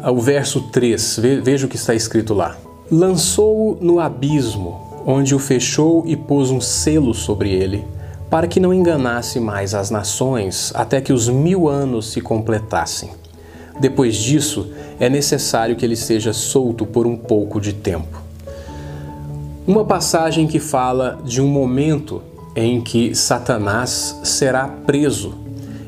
o 0.02 0.22
verso 0.22 0.62
3. 0.72 1.20
Veja 1.44 1.66
o 1.66 1.70
que 1.70 1.76
está 1.76 1.94
escrito 1.94 2.34
lá. 2.34 2.56
Lançou-o 2.90 3.78
no 3.82 4.00
abismo, 4.00 4.80
onde 5.06 5.36
o 5.36 5.40
fechou 5.40 6.06
e 6.08 6.16
pôs 6.16 6.50
um 6.50 6.62
selo 6.62 7.14
sobre 7.14 7.52
ele, 7.52 7.86
para 8.30 8.48
que 8.48 8.62
não 8.62 8.74
enganasse 8.74 9.42
mais 9.42 9.76
as 9.76 9.92
nações, 9.92 10.72
até 10.74 11.02
que 11.02 11.12
os 11.12 11.28
mil 11.28 11.68
anos 11.68 12.14
se 12.14 12.22
completassem. 12.22 13.10
Depois 13.78 14.16
disso, 14.16 14.72
é 15.02 15.10
necessário 15.10 15.76
que 15.76 15.86
ele 15.86 15.98
seja 15.98 16.32
solto 16.32 16.86
por 16.86 17.06
um 17.06 17.18
pouco 17.18 17.60
de 17.60 17.74
tempo. 17.74 18.29
Uma 19.70 19.86
passagem 19.86 20.48
que 20.48 20.60
fala 20.60 21.20
de 21.24 21.40
um 21.40 21.48
momento 21.48 22.24
em 22.56 22.82
que 22.82 23.14
Satanás 23.14 24.20
será 24.24 24.68
preso 24.68 25.36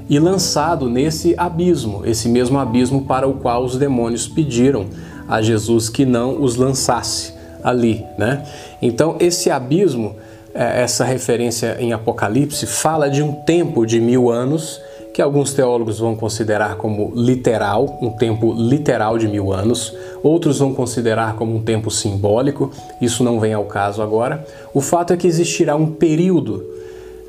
e 0.08 0.20
lançado 0.20 0.88
nesse 0.88 1.34
abismo, 1.36 2.04
esse 2.06 2.30
mesmo 2.30 2.60
abismo 2.60 3.06
para 3.06 3.28
o 3.28 3.34
qual 3.34 3.64
os 3.64 3.78
demônios 3.80 4.28
pediram 4.28 4.86
a 5.28 5.42
Jesus 5.42 5.90
que 5.90 6.06
não 6.06 6.44
os 6.44 6.58
lançasse 6.58 7.34
ali, 7.64 8.06
né? 8.20 8.46
Então 8.84 9.16
esse 9.20 9.50
abismo, 9.50 10.16
é, 10.54 10.84
essa 10.84 11.04
referência 11.04 11.76
em 11.80 11.92
Apocalipse 11.92 12.68
fala 12.68 13.10
de 13.10 13.24
um 13.24 13.34
tempo 13.34 13.84
de 13.84 14.00
mil 14.00 14.30
anos 14.30 14.80
que 15.22 15.24
alguns 15.24 15.54
teólogos 15.54 16.00
vão 16.00 16.16
considerar 16.16 16.78
como 16.78 17.14
literal, 17.16 18.00
um 18.02 18.10
tempo 18.10 18.52
literal 18.52 19.20
de 19.20 19.28
mil 19.28 19.54
anos, 19.54 19.96
outros 20.24 20.58
vão 20.58 20.74
considerar 20.74 21.36
como 21.36 21.56
um 21.56 21.62
tempo 21.62 21.92
simbólico, 21.92 22.72
isso 23.00 23.24
não 23.24 23.40
vem 23.40 23.54
ao 23.54 23.66
caso 23.66 24.02
agora. 24.02 24.44
O 24.74 24.82
fato 24.82 25.14
é 25.14 25.18
que 25.18 25.28
existirá 25.28 25.76
um 25.76 25.92
período 25.92 26.66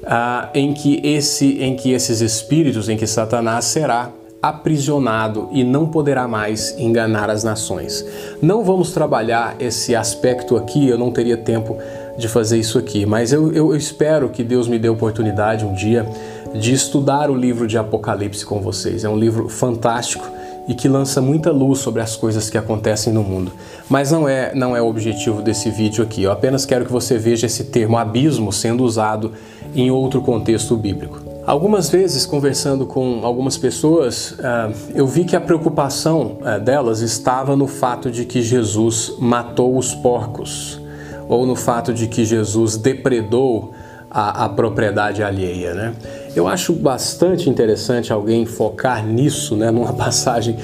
ah, 0.07 0.49
em, 0.55 0.73
que 0.73 1.07
esse, 1.07 1.63
em 1.63 1.77
que 1.77 1.93
esses 1.93 2.23
espíritos, 2.23 2.89
em 2.89 2.97
que 2.97 3.07
Satanás 3.07 3.67
será 3.67 4.11
aprisionado 4.41 5.51
e 5.53 5.63
não 5.63 5.87
poderá 5.87 6.27
mais 6.27 6.75
enganar 6.79 7.29
as 7.29 7.45
nações. 7.45 8.03
Não 8.41 8.65
vamos 8.65 8.93
trabalhar 8.93 9.55
esse 9.61 9.95
aspecto 9.95 10.57
aqui, 10.57 10.89
eu 10.89 10.97
não 10.97 11.11
teria 11.11 11.37
tempo 11.37 11.77
de 12.17 12.27
fazer 12.27 12.59
isso 12.59 12.79
aqui, 12.79 13.07
mas 13.07 13.33
eu, 13.33 13.53
eu 13.53 13.77
espero 13.77 14.29
que 14.31 14.43
Deus 14.43 14.67
me 14.67 14.79
dê 14.79 14.89
oportunidade 14.89 15.65
um 15.65 15.75
dia 15.75 16.07
de 16.55 16.73
estudar 16.73 17.31
o 17.31 17.35
livro 17.35 17.67
de 17.67 17.79
Apocalipse 17.79 18.45
com 18.45 18.61
vocês. 18.61 19.05
É 19.05 19.09
um 19.09 19.19
livro 19.19 19.49
fantástico 19.49 20.25
e 20.69 20.75
que 20.75 20.89
lança 20.89 21.21
muita 21.21 21.51
luz 21.51 21.81
sobre 21.81 22.01
as 22.01 22.17
coisas 22.17 22.49
que 22.49 22.57
acontecem 22.57 23.13
no 23.13 23.23
mundo. 23.23 23.53
Mas 23.89 24.13
não 24.13 24.29
é, 24.29 24.55
não 24.55 24.77
é 24.77 24.83
o 24.83 24.87
objetivo 24.87 25.43
desse 25.43 25.71
vídeo 25.71 26.05
aqui. 26.05 26.23
Eu 26.23 26.33
apenas 26.33 26.65
quero 26.65 26.85
que 26.85 26.93
você 26.93 27.19
veja 27.19 27.47
esse 27.47 27.65
termo 27.65 27.97
abismo 27.97 28.53
sendo 28.53 28.85
usado 28.85 29.33
em 29.75 29.91
outro 29.91 30.21
contexto 30.21 30.77
bíblico. 30.77 31.21
Algumas 31.45 31.91
vezes, 31.91 32.25
conversando 32.25 32.87
com 32.87 33.21
algumas 33.25 33.59
pessoas, 33.59 34.37
ah, 34.39 34.71
eu 34.95 35.07
vi 35.09 35.25
que 35.25 35.35
a 35.35 35.41
preocupação 35.41 36.39
ah, 36.45 36.59
delas 36.59 37.01
estava 37.01 37.57
no 37.57 37.67
fato 37.67 38.13
de 38.13 38.25
que 38.25 38.41
Jesus 38.41 39.15
matou 39.19 39.77
os 39.77 39.93
porcos, 39.93 40.81
ou 41.29 41.45
no 41.45 41.57
fato 41.57 41.93
de 41.93 42.07
que 42.07 42.25
Jesus 42.25 42.77
depredou 42.77 43.73
a, 44.09 44.45
a 44.45 44.49
propriedade 44.49 45.23
alheia. 45.23 45.75
Né? 45.75 45.95
Eu 46.35 46.49
acho 46.49 46.73
bastante 46.73 47.51
interessante 47.51 48.13
alguém 48.13 48.47
focar 48.47 49.05
nisso, 49.07 49.55
né, 49.55 49.71
numa 49.71 49.93
passagem 49.95 50.57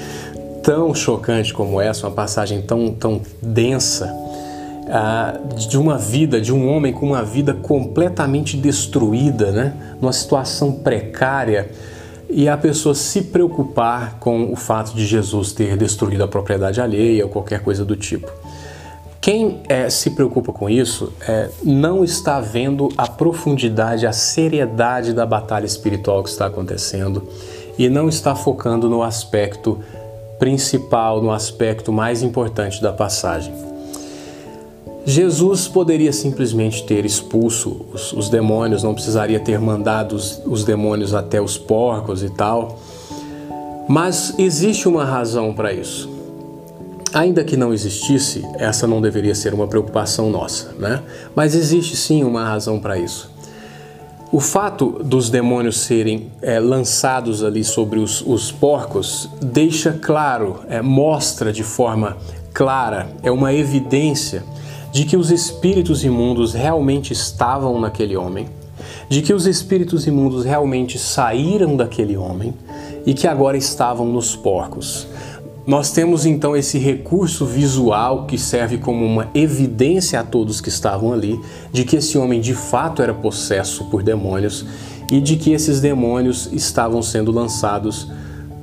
tão 0.63 0.93
chocante 0.93 1.53
como 1.53 1.79
essa, 1.79 2.07
uma 2.07 2.13
passagem 2.13 2.61
tão, 2.61 2.91
tão 2.91 3.21
densa, 3.41 4.11
uh, 4.87 5.55
de 5.55 5.77
uma 5.77 5.97
vida, 5.97 6.41
de 6.41 6.51
um 6.51 6.67
homem 6.67 6.91
com 6.91 7.05
uma 7.07 7.23
vida 7.23 7.53
completamente 7.53 8.57
destruída, 8.57 9.51
né, 9.51 9.73
numa 10.01 10.11
situação 10.11 10.71
precária, 10.71 11.69
e 12.29 12.49
a 12.49 12.57
pessoa 12.57 12.93
se 12.93 13.23
preocupar 13.23 14.17
com 14.19 14.51
o 14.51 14.55
fato 14.55 14.93
de 14.93 15.05
Jesus 15.05 15.51
ter 15.51 15.77
destruído 15.77 16.23
a 16.23 16.27
propriedade 16.27 16.81
alheia 16.81 17.25
ou 17.25 17.31
qualquer 17.31 17.61
coisa 17.61 17.85
do 17.85 17.95
tipo. 17.95 18.31
Quem 19.21 19.61
é, 19.67 19.89
se 19.89 20.11
preocupa 20.11 20.53
com 20.53 20.69
isso 20.69 21.11
é, 21.27 21.49
não 21.63 22.03
está 22.03 22.39
vendo 22.39 22.89
a 22.97 23.05
profundidade, 23.05 24.07
a 24.07 24.13
seriedade 24.13 25.13
da 25.13 25.25
batalha 25.25 25.65
espiritual 25.65 26.23
que 26.23 26.29
está 26.29 26.45
acontecendo 26.45 27.27
e 27.77 27.89
não 27.89 28.07
está 28.07 28.33
focando 28.33 28.89
no 28.89 29.03
aspecto 29.03 29.79
principal, 30.39 31.21
no 31.21 31.31
aspecto 31.31 31.91
mais 31.91 32.23
importante 32.23 32.81
da 32.81 32.93
passagem. 32.93 33.53
Jesus 35.05 35.67
poderia 35.67 36.13
simplesmente 36.13 36.85
ter 36.85 37.03
expulso 37.03 37.85
os, 37.93 38.13
os 38.13 38.29
demônios, 38.29 38.83
não 38.83 38.93
precisaria 38.93 39.39
ter 39.39 39.59
mandado 39.59 40.15
os, 40.15 40.41
os 40.45 40.63
demônios 40.63 41.13
até 41.13 41.41
os 41.41 41.57
porcos 41.57 42.23
e 42.23 42.29
tal, 42.29 42.79
mas 43.87 44.35
existe 44.37 44.87
uma 44.87 45.03
razão 45.03 45.53
para 45.53 45.73
isso. 45.73 46.18
Ainda 47.13 47.43
que 47.43 47.57
não 47.57 47.73
existisse, 47.73 48.45
essa 48.55 48.85
não 48.85 49.01
deveria 49.01 49.33
ser 49.33 49.53
uma 49.53 49.67
preocupação 49.67 50.29
nossa, 50.29 50.73
né? 50.77 51.01
Mas 51.35 51.55
existe 51.55 51.95
sim 51.95 52.23
uma 52.23 52.43
razão 52.43 52.79
para 52.79 52.99
isso. 52.99 53.31
O 54.31 54.39
fato 54.39 55.01
dos 55.03 55.27
demônios 55.27 55.79
serem 55.79 56.31
é, 56.39 56.59
lançados 56.59 57.43
ali 57.43 57.63
sobre 57.63 57.97
os, 57.97 58.21
os 58.21 58.51
porcos 58.51 59.27
deixa 59.41 59.91
claro, 59.91 60.59
é, 60.69 60.83
mostra 60.83 61.51
de 61.51 61.63
forma 61.63 62.15
clara, 62.53 63.09
é 63.23 63.31
uma 63.31 63.51
evidência 63.55 64.43
de 64.91 65.03
que 65.03 65.17
os 65.17 65.31
espíritos 65.31 66.03
imundos 66.03 66.53
realmente 66.53 67.11
estavam 67.11 67.79
naquele 67.79 68.15
homem, 68.15 68.47
de 69.09 69.23
que 69.23 69.33
os 69.33 69.47
espíritos 69.47 70.05
imundos 70.05 70.45
realmente 70.45 70.99
saíram 70.99 71.75
daquele 71.75 72.15
homem 72.15 72.53
e 73.07 73.15
que 73.15 73.27
agora 73.27 73.57
estavam 73.57 74.05
nos 74.05 74.35
porcos. 74.35 75.07
Nós 75.69 75.91
temos 75.91 76.25
então 76.25 76.57
esse 76.57 76.79
recurso 76.79 77.45
visual 77.45 78.25
que 78.25 78.39
serve 78.39 78.79
como 78.79 79.05
uma 79.05 79.29
evidência 79.35 80.19
a 80.19 80.23
todos 80.23 80.59
que 80.59 80.67
estavam 80.67 81.13
ali 81.13 81.39
de 81.71 81.83
que 81.83 81.97
esse 81.97 82.17
homem 82.17 82.41
de 82.41 82.55
fato 82.55 83.03
era 83.03 83.13
possesso 83.13 83.85
por 83.85 84.01
demônios 84.01 84.65
e 85.11 85.21
de 85.21 85.35
que 85.35 85.51
esses 85.51 85.79
demônios 85.79 86.49
estavam 86.51 87.03
sendo 87.03 87.31
lançados 87.31 88.07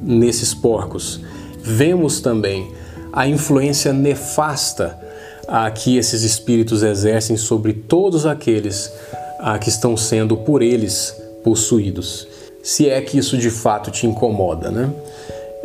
nesses 0.02 0.52
porcos. 0.52 1.20
Vemos 1.62 2.18
também 2.18 2.72
a 3.12 3.28
influência 3.28 3.92
nefasta 3.92 4.98
a 5.46 5.70
que 5.70 5.96
esses 5.96 6.24
espíritos 6.24 6.82
exercem 6.82 7.36
sobre 7.36 7.72
todos 7.72 8.26
aqueles 8.26 8.92
a 9.38 9.60
que 9.60 9.68
estão 9.68 9.96
sendo 9.96 10.38
por 10.38 10.60
eles 10.60 11.14
possuídos. 11.44 12.26
Se 12.64 12.90
é 12.90 13.00
que 13.00 13.16
isso 13.16 13.38
de 13.38 13.48
fato 13.48 13.92
te 13.92 14.08
incomoda, 14.08 14.72
né? 14.72 14.90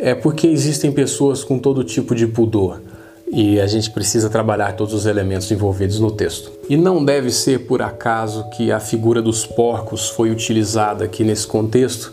É 0.02 0.16
porque 0.16 0.48
existem 0.48 0.90
pessoas 0.90 1.44
com 1.44 1.60
todo 1.60 1.84
tipo 1.84 2.12
de 2.12 2.26
pudor 2.26 2.80
e 3.30 3.60
a 3.60 3.68
gente 3.68 3.88
precisa 3.88 4.28
trabalhar 4.28 4.72
todos 4.72 4.92
os 4.92 5.06
elementos 5.06 5.48
envolvidos 5.52 6.00
no 6.00 6.10
texto. 6.10 6.50
E 6.68 6.76
não 6.76 7.04
deve 7.04 7.30
ser 7.30 7.66
por 7.66 7.80
acaso 7.80 8.50
que 8.50 8.72
a 8.72 8.80
figura 8.80 9.22
dos 9.22 9.46
porcos 9.46 10.08
foi 10.08 10.32
utilizada 10.32 11.04
aqui 11.04 11.22
nesse 11.22 11.46
contexto, 11.46 12.12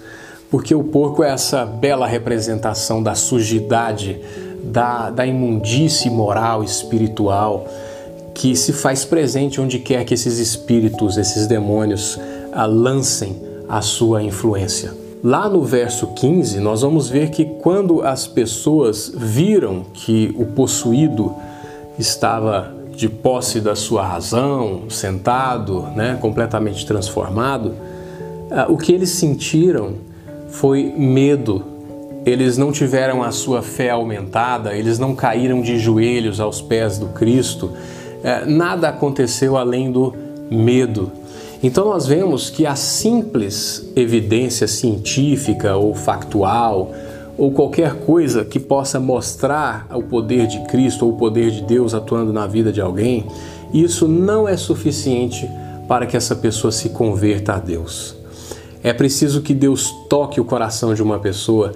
porque 0.52 0.74
o 0.76 0.84
porco 0.84 1.24
é 1.24 1.32
essa 1.32 1.66
bela 1.66 2.06
representação 2.06 3.02
da 3.02 3.16
sujidade, 3.16 4.22
da, 4.64 5.10
da 5.10 5.26
imundície 5.26 6.12
moral, 6.12 6.64
espiritual, 6.64 7.68
que 8.36 8.56
se 8.56 8.72
faz 8.72 9.04
presente 9.04 9.60
onde 9.60 9.80
quer 9.80 10.06
que 10.06 10.14
esses 10.14 10.38
espíritos, 10.38 11.18
esses 11.18 11.48
demônios, 11.48 12.20
lancem 12.68 13.36
a 13.68 13.82
sua 13.82 14.22
influência. 14.22 15.09
Lá 15.22 15.50
no 15.50 15.64
verso 15.64 16.08
15, 16.08 16.62
nós 16.62 16.82
vamos 16.82 17.10
ver 17.10 17.30
que 17.30 17.44
quando 17.44 18.02
as 18.02 18.26
pessoas 18.26 19.12
viram 19.14 19.84
que 19.94 20.34
o 20.38 20.46
possuído 20.46 21.36
estava 21.98 22.74
de 22.96 23.10
posse 23.10 23.60
da 23.60 23.76
sua 23.76 24.06
razão, 24.06 24.84
sentado, 24.90 25.82
né, 25.96 26.18
completamente 26.22 26.86
transformado, 26.86 27.74
ah, 28.50 28.68
o 28.70 28.78
que 28.78 28.94
eles 28.94 29.10
sentiram 29.10 29.96
foi 30.48 30.94
medo. 30.98 31.64
Eles 32.26 32.58
não 32.58 32.72
tiveram 32.72 33.22
a 33.22 33.32
sua 33.32 33.62
fé 33.62 33.90
aumentada, 33.90 34.74
eles 34.74 35.00
não 35.00 35.16
caíram 35.16 35.62
de 35.62 35.78
joelhos 35.80 36.40
aos 36.40 36.62
pés 36.62 36.98
do 36.98 37.08
Cristo. 37.08 37.72
Eh, 38.24 38.46
nada 38.46 38.90
aconteceu 38.90 39.58
além 39.58 39.92
do 39.92 40.14
medo. 40.50 41.12
Então 41.62 41.86
nós 41.86 42.08
vemos 42.08 42.50
que 42.50 42.66
a 42.66 42.76
simples 42.76 43.86
evidência 43.96 44.68
científica 44.68 45.76
ou 45.76 45.94
factual 45.94 46.94
ou 47.38 47.52
qualquer 47.52 47.96
coisa 47.96 48.46
que 48.46 48.60
possa 48.60 49.00
mostrar 49.00 49.86
o 49.94 50.02
poder 50.02 50.48
de 50.48 50.60
Cristo 50.66 51.06
ou 51.06 51.14
o 51.14 51.18
poder 51.18 51.52
de 51.52 51.62
Deus 51.62 51.94
atuando 51.94 52.32
na 52.32 52.48
vida 52.48 52.72
de 52.72 52.80
alguém, 52.80 53.26
isso 53.74 54.08
não 54.08 54.48
é 54.48 54.56
suficiente 54.56 55.50
para 55.88 56.06
que 56.06 56.16
essa 56.16 56.36
pessoa 56.36 56.72
se 56.72 56.90
converta 56.90 57.54
a 57.54 57.60
Deus. 57.60 58.16
É 58.82 58.94
preciso 58.94 59.42
que 59.42 59.54
Deus 59.54 59.94
toque 60.10 60.40
o 60.40 60.46
coração 60.46 60.94
de 60.94 61.04
uma 61.04 61.20
pessoa, 61.20 61.74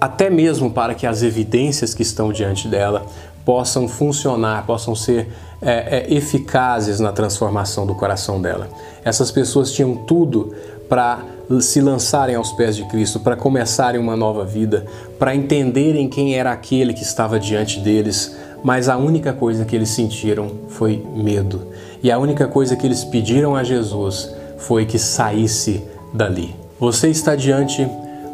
até 0.00 0.30
mesmo 0.30 0.70
para 0.70 0.94
que 0.94 1.06
as 1.06 1.22
evidências 1.22 1.92
que 1.92 2.02
estão 2.02 2.32
diante 2.32 2.68
dela 2.68 3.04
possam 3.46 3.86
funcionar, 3.86 4.66
possam 4.66 4.96
ser 4.96 5.28
é, 5.62 6.04
é, 6.10 6.12
eficazes 6.12 6.98
na 6.98 7.12
transformação 7.12 7.86
do 7.86 7.94
coração 7.94 8.42
dela. 8.42 8.68
Essas 9.04 9.30
pessoas 9.30 9.70
tinham 9.70 9.94
tudo 9.94 10.52
para 10.88 11.24
se 11.60 11.80
lançarem 11.80 12.34
aos 12.34 12.50
pés 12.52 12.74
de 12.74 12.84
Cristo, 12.86 13.20
para 13.20 13.36
começarem 13.36 14.00
uma 14.00 14.16
nova 14.16 14.44
vida, 14.44 14.84
para 15.16 15.32
entenderem 15.32 16.08
quem 16.08 16.34
era 16.34 16.50
aquele 16.50 16.92
que 16.92 17.04
estava 17.04 17.38
diante 17.38 17.78
deles, 17.78 18.36
mas 18.64 18.88
a 18.88 18.96
única 18.96 19.32
coisa 19.32 19.64
que 19.64 19.76
eles 19.76 19.90
sentiram 19.90 20.50
foi 20.68 21.00
medo. 21.14 21.68
E 22.02 22.10
a 22.10 22.18
única 22.18 22.48
coisa 22.48 22.74
que 22.74 22.84
eles 22.84 23.04
pediram 23.04 23.54
a 23.54 23.62
Jesus 23.62 24.34
foi 24.58 24.84
que 24.84 24.98
saísse 24.98 25.84
dali. 26.12 26.52
Você 26.80 27.10
está 27.10 27.36
diante 27.36 27.88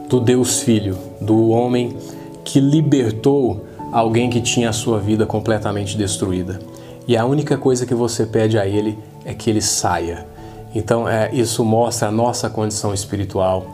do 0.09 0.19
Deus 0.19 0.61
Filho, 0.61 0.97
do 1.21 1.51
homem 1.51 1.99
que 2.45 2.61
libertou 2.61 3.67
alguém 3.93 4.31
que 4.31 4.41
tinha 4.41 4.71
a 4.71 4.73
sua 4.73 4.99
vida 4.99 5.27
completamente 5.27 5.97
destruída. 5.97 6.59
E 7.07 7.17
a 7.17 7.27
única 7.27 7.59
coisa 7.59 7.85
que 7.85 7.95
você 7.95 8.25
pede 8.25 8.59
a 8.59 8.67
ele 8.67 8.99
é 9.25 9.35
que 9.35 9.51
ele 9.51 9.61
saia. 9.61 10.27
Então, 10.75 11.07
é, 11.07 11.31
isso 11.33 11.63
mostra 11.65 12.09
a 12.09 12.11
nossa 12.11 12.49
condição 12.49 12.95
espiritual. 12.95 13.67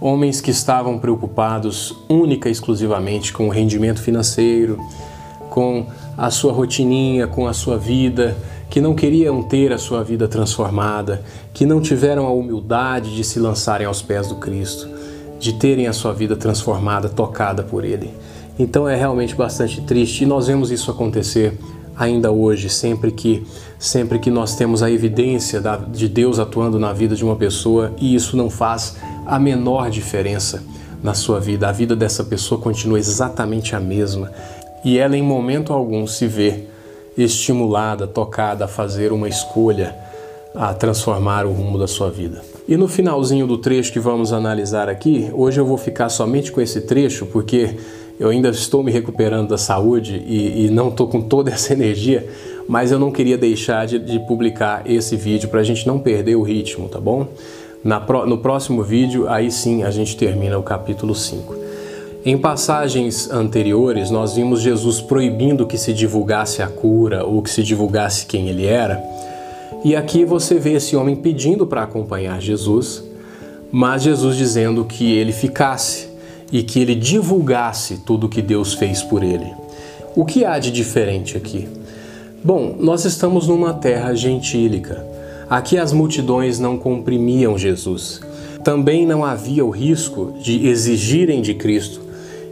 Homens 0.00 0.40
que 0.40 0.50
estavam 0.50 0.98
preocupados 0.98 1.94
única 2.08 2.48
e 2.48 2.52
exclusivamente 2.52 3.32
com 3.32 3.46
o 3.46 3.50
rendimento 3.50 4.00
financeiro, 4.00 4.78
com 5.50 5.86
a 6.16 6.30
sua 6.30 6.52
rotininha, 6.52 7.26
com 7.26 7.46
a 7.46 7.52
sua 7.52 7.78
vida, 7.78 8.36
que 8.68 8.80
não 8.80 8.94
queriam 8.94 9.42
ter 9.42 9.72
a 9.72 9.78
sua 9.78 10.02
vida 10.02 10.26
transformada, 10.26 11.22
que 11.52 11.66
não 11.66 11.80
tiveram 11.80 12.26
a 12.26 12.32
humildade 12.32 13.14
de 13.14 13.22
se 13.22 13.38
lançarem 13.38 13.86
aos 13.86 14.00
pés 14.00 14.28
do 14.28 14.36
Cristo, 14.36 14.88
de 15.38 15.52
terem 15.52 15.86
a 15.86 15.92
sua 15.92 16.12
vida 16.12 16.36
transformada, 16.36 17.08
tocada 17.08 17.62
por 17.62 17.84
Ele. 17.84 18.10
Então 18.58 18.88
é 18.88 18.94
realmente 18.94 19.34
bastante 19.34 19.80
triste 19.82 20.24
e 20.24 20.26
nós 20.26 20.46
vemos 20.46 20.70
isso 20.70 20.90
acontecer 20.90 21.58
ainda 21.96 22.30
hoje, 22.30 22.70
sempre 22.70 23.10
que 23.10 23.46
sempre 23.78 24.18
que 24.18 24.30
nós 24.30 24.54
temos 24.54 24.82
a 24.82 24.90
evidência 24.90 25.60
da, 25.60 25.76
de 25.76 26.08
Deus 26.08 26.38
atuando 26.38 26.78
na 26.78 26.92
vida 26.92 27.14
de 27.14 27.24
uma 27.24 27.36
pessoa 27.36 27.92
e 27.98 28.14
isso 28.14 28.36
não 28.36 28.50
faz 28.50 28.96
a 29.26 29.38
menor 29.38 29.90
diferença 29.90 30.62
na 31.02 31.14
sua 31.14 31.40
vida. 31.40 31.68
A 31.68 31.72
vida 31.72 31.96
dessa 31.96 32.24
pessoa 32.24 32.60
continua 32.60 32.98
exatamente 32.98 33.74
a 33.74 33.80
mesma 33.80 34.30
e 34.84 34.98
ela 34.98 35.16
em 35.16 35.22
momento 35.22 35.72
algum 35.72 36.06
se 36.06 36.26
vê 36.26 36.64
estimulada, 37.16 38.06
tocada 38.06 38.64
a 38.64 38.68
fazer 38.68 39.12
uma 39.12 39.28
escolha, 39.28 39.94
a 40.54 40.72
transformar 40.74 41.46
o 41.46 41.52
rumo 41.52 41.78
da 41.78 41.86
sua 41.86 42.10
vida. 42.10 42.42
E 42.66 42.76
no 42.76 42.88
finalzinho 42.88 43.46
do 43.46 43.58
trecho 43.58 43.92
que 43.92 44.00
vamos 44.00 44.32
analisar 44.32 44.88
aqui, 44.88 45.30
hoje 45.32 45.60
eu 45.60 45.66
vou 45.66 45.76
ficar 45.76 46.08
somente 46.08 46.52
com 46.52 46.60
esse 46.60 46.82
trecho 46.82 47.26
porque 47.26 47.76
eu 48.20 48.28
ainda 48.28 48.50
estou 48.50 48.82
me 48.82 48.92
recuperando 48.92 49.48
da 49.48 49.56
saúde 49.56 50.22
e, 50.26 50.66
e 50.66 50.70
não 50.70 50.90
estou 50.90 51.08
com 51.08 51.22
toda 51.22 51.48
essa 51.50 51.72
energia, 51.72 52.28
mas 52.68 52.92
eu 52.92 52.98
não 52.98 53.10
queria 53.10 53.38
deixar 53.38 53.86
de, 53.86 53.98
de 53.98 54.20
publicar 54.20 54.82
esse 54.84 55.16
vídeo 55.16 55.48
para 55.48 55.60
a 55.60 55.64
gente 55.64 55.86
não 55.86 55.98
perder 55.98 56.36
o 56.36 56.42
ritmo, 56.42 56.86
tá 56.86 57.00
bom? 57.00 57.26
Na, 57.82 57.98
no 58.26 58.36
próximo 58.36 58.82
vídeo, 58.82 59.26
aí 59.26 59.50
sim 59.50 59.84
a 59.84 59.90
gente 59.90 60.18
termina 60.18 60.58
o 60.58 60.62
capítulo 60.62 61.14
5. 61.14 61.54
Em 62.22 62.36
passagens 62.36 63.30
anteriores, 63.30 64.10
nós 64.10 64.34
vimos 64.34 64.60
Jesus 64.60 65.00
proibindo 65.00 65.66
que 65.66 65.78
se 65.78 65.94
divulgasse 65.94 66.60
a 66.60 66.66
cura 66.66 67.24
ou 67.24 67.40
que 67.40 67.48
se 67.48 67.62
divulgasse 67.62 68.26
quem 68.26 68.50
ele 68.50 68.66
era. 68.66 69.02
E 69.82 69.96
aqui 69.96 70.26
você 70.26 70.56
vê 70.56 70.74
esse 70.74 70.94
homem 70.94 71.16
pedindo 71.16 71.66
para 71.66 71.84
acompanhar 71.84 72.38
Jesus, 72.38 73.02
mas 73.72 74.02
Jesus 74.02 74.36
dizendo 74.36 74.84
que 74.84 75.10
ele 75.10 75.32
ficasse 75.32 76.09
e 76.50 76.62
que 76.62 76.80
ele 76.80 76.94
divulgasse 76.94 77.98
tudo 77.98 78.26
o 78.26 78.28
que 78.28 78.42
Deus 78.42 78.74
fez 78.74 79.02
por 79.02 79.22
ele. 79.22 79.52
O 80.16 80.24
que 80.24 80.44
há 80.44 80.58
de 80.58 80.70
diferente 80.70 81.36
aqui? 81.36 81.68
Bom, 82.42 82.76
nós 82.78 83.04
estamos 83.04 83.46
numa 83.46 83.74
terra 83.74 84.14
gentílica. 84.14 85.04
Aqui 85.48 85.78
as 85.78 85.92
multidões 85.92 86.58
não 86.58 86.78
comprimiam 86.78 87.58
Jesus. 87.58 88.20
Também 88.64 89.06
não 89.06 89.24
havia 89.24 89.64
o 89.64 89.70
risco 89.70 90.34
de 90.42 90.66
exigirem 90.66 91.42
de 91.42 91.54
Cristo 91.54 92.10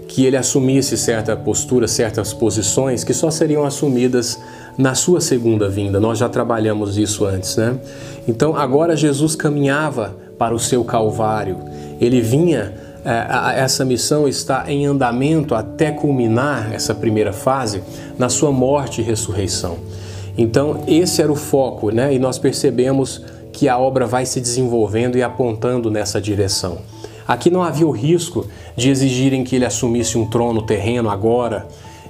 que 0.08 0.24
ele 0.24 0.36
assumisse 0.36 0.96
certa 0.96 1.36
postura, 1.36 1.86
certas 1.86 2.32
posições 2.32 3.04
que 3.04 3.12
só 3.12 3.30
seriam 3.30 3.64
assumidas 3.64 4.40
na 4.76 4.94
sua 4.94 5.20
segunda 5.20 5.68
vinda. 5.68 6.00
Nós 6.00 6.18
já 6.18 6.28
trabalhamos 6.28 6.96
isso 6.96 7.24
antes, 7.26 7.56
né? 7.56 7.78
Então 8.26 8.56
agora 8.56 8.96
Jesus 8.96 9.36
caminhava 9.36 10.16
para 10.38 10.54
o 10.54 10.58
seu 10.58 10.82
Calvário. 10.82 11.58
Ele 12.00 12.20
vinha, 12.20 12.72
essa 13.56 13.84
missão 13.84 14.28
está 14.28 14.70
em 14.70 14.86
andamento 14.86 15.54
até 15.54 15.90
culminar 15.90 16.72
essa 16.72 16.94
primeira 16.94 17.32
fase 17.32 17.82
na 18.18 18.28
sua 18.28 18.52
morte 18.52 19.00
e 19.00 19.04
ressurreição. 19.04 19.78
Então 20.36 20.82
esse 20.86 21.22
era 21.22 21.32
o 21.32 21.36
foco, 21.36 21.90
né? 21.90 22.12
E 22.14 22.18
nós 22.18 22.38
percebemos 22.38 23.22
que 23.52 23.68
a 23.68 23.78
obra 23.78 24.06
vai 24.06 24.26
se 24.26 24.40
desenvolvendo 24.40 25.16
e 25.16 25.22
apontando 25.22 25.90
nessa 25.90 26.20
direção. 26.20 26.78
Aqui 27.26 27.50
não 27.50 27.62
havia 27.62 27.86
o 27.86 27.90
risco 27.90 28.46
de 28.76 28.88
exigirem 28.88 29.44
que 29.44 29.56
ele 29.56 29.66
assumisse 29.66 30.16
um 30.16 30.24
trono 30.24 30.62
terreno 30.62 31.10
agora 31.10 31.66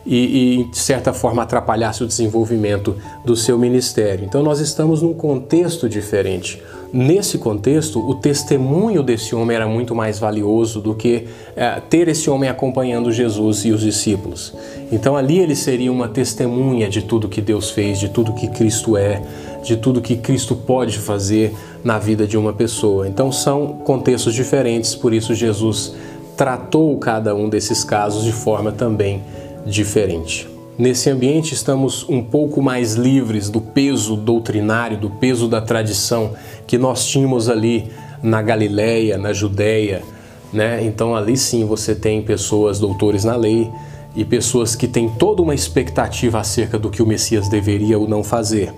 e, 0.07 0.61
e, 0.61 0.65
de 0.71 0.79
certa 0.79 1.13
forma, 1.13 1.43
atrapalhasse 1.43 2.05
o 2.05 2.07
desenvolvimento 2.07 2.97
do 3.25 3.37
seu 3.37 3.59
ministério. 3.59 4.25
Então, 4.25 4.43
nós 4.43 4.61
estamos 4.61 5.03
num 5.03 5.13
contexto 5.13 5.89
diferente. 5.89 6.63
Nesse 6.91 7.37
contexto, 7.37 8.01
o 8.01 8.15
testemunho 8.15 9.03
desse 9.03 9.35
homem 9.35 9.55
era 9.55 9.69
muito 9.69 9.95
mais 9.95 10.19
valioso 10.19 10.81
do 10.81 10.95
que 10.95 11.27
é, 11.55 11.81
ter 11.81 12.09
esse 12.09 12.31
homem 12.31 12.49
acompanhando 12.49 13.13
Jesus 13.13 13.67
e 13.67 13.73
os 13.73 13.83
discípulos. 13.83 14.55
Então, 14.91 15.15
ali 15.15 15.39
ele 15.39 15.55
seria 15.55 15.93
uma 15.93 16.09
testemunha 16.09 16.89
de 16.89 17.03
tudo 17.03 17.29
que 17.29 17.43
Deus 17.43 17.71
fez, 17.71 17.99
de 17.99 18.09
tudo 18.09 18.33
que 18.33 18.49
Cristo 18.49 18.97
é, 18.97 19.23
de 19.63 19.77
tudo 19.77 20.01
que 20.01 20.17
Cristo 20.17 20.57
pode 20.57 20.99
fazer 20.99 21.55
na 21.85 21.99
vida 21.99 22.27
de 22.27 22.39
uma 22.39 22.55
pessoa. 22.55 23.07
Então, 23.07 23.31
são 23.31 23.67
contextos 23.85 24.33
diferentes, 24.33 24.95
por 24.95 25.13
isso, 25.13 25.35
Jesus 25.35 25.95
tratou 26.39 26.97
cada 26.97 27.35
um 27.35 27.51
desses 27.51 27.85
casos 27.85 28.25
de 28.25 28.33
forma 28.33 28.73
também 28.73 29.23
diferente. 29.67 30.58
Nesse 30.79 31.11
ambiente, 31.11 31.55
estamos 31.55 32.09
um 32.09 32.23
pouco 32.23 32.63
mais 32.63 32.95
livres 32.95 33.51
do 33.51 33.61
peso 33.61 34.15
doutrinário, 34.15 34.97
do 34.97 35.11
peso 35.11 35.49
da 35.49 35.61
tradição 35.61 36.35
que 36.69 36.79
nós 36.79 37.05
tínhamos 37.05 37.49
ali 37.49 37.91
na 38.23 38.41
Galileia, 38.41 39.19
na 39.19 39.33
Judéia. 39.33 40.05
Né? 40.53 40.85
Então, 40.85 41.17
ali 41.17 41.37
sim 41.37 41.65
você 41.65 41.97
tem 41.97 42.23
pessoas 42.23 42.79
doutores 42.79 43.25
na 43.25 43.35
lei 43.35 43.69
e 44.15 44.25
pessoas 44.25 44.77
que 44.77 44.87
têm 44.87 45.09
toda 45.09 45.43
uma 45.43 45.53
expectativa 45.53 46.39
acerca 46.39 46.79
do 46.79 46.91
que 46.91 47.03
o 47.03 47.07
Messias 47.07 47.49
deveria 47.49 47.99
ou 47.99 48.07
não 48.07 48.23
fazer. 48.23 48.73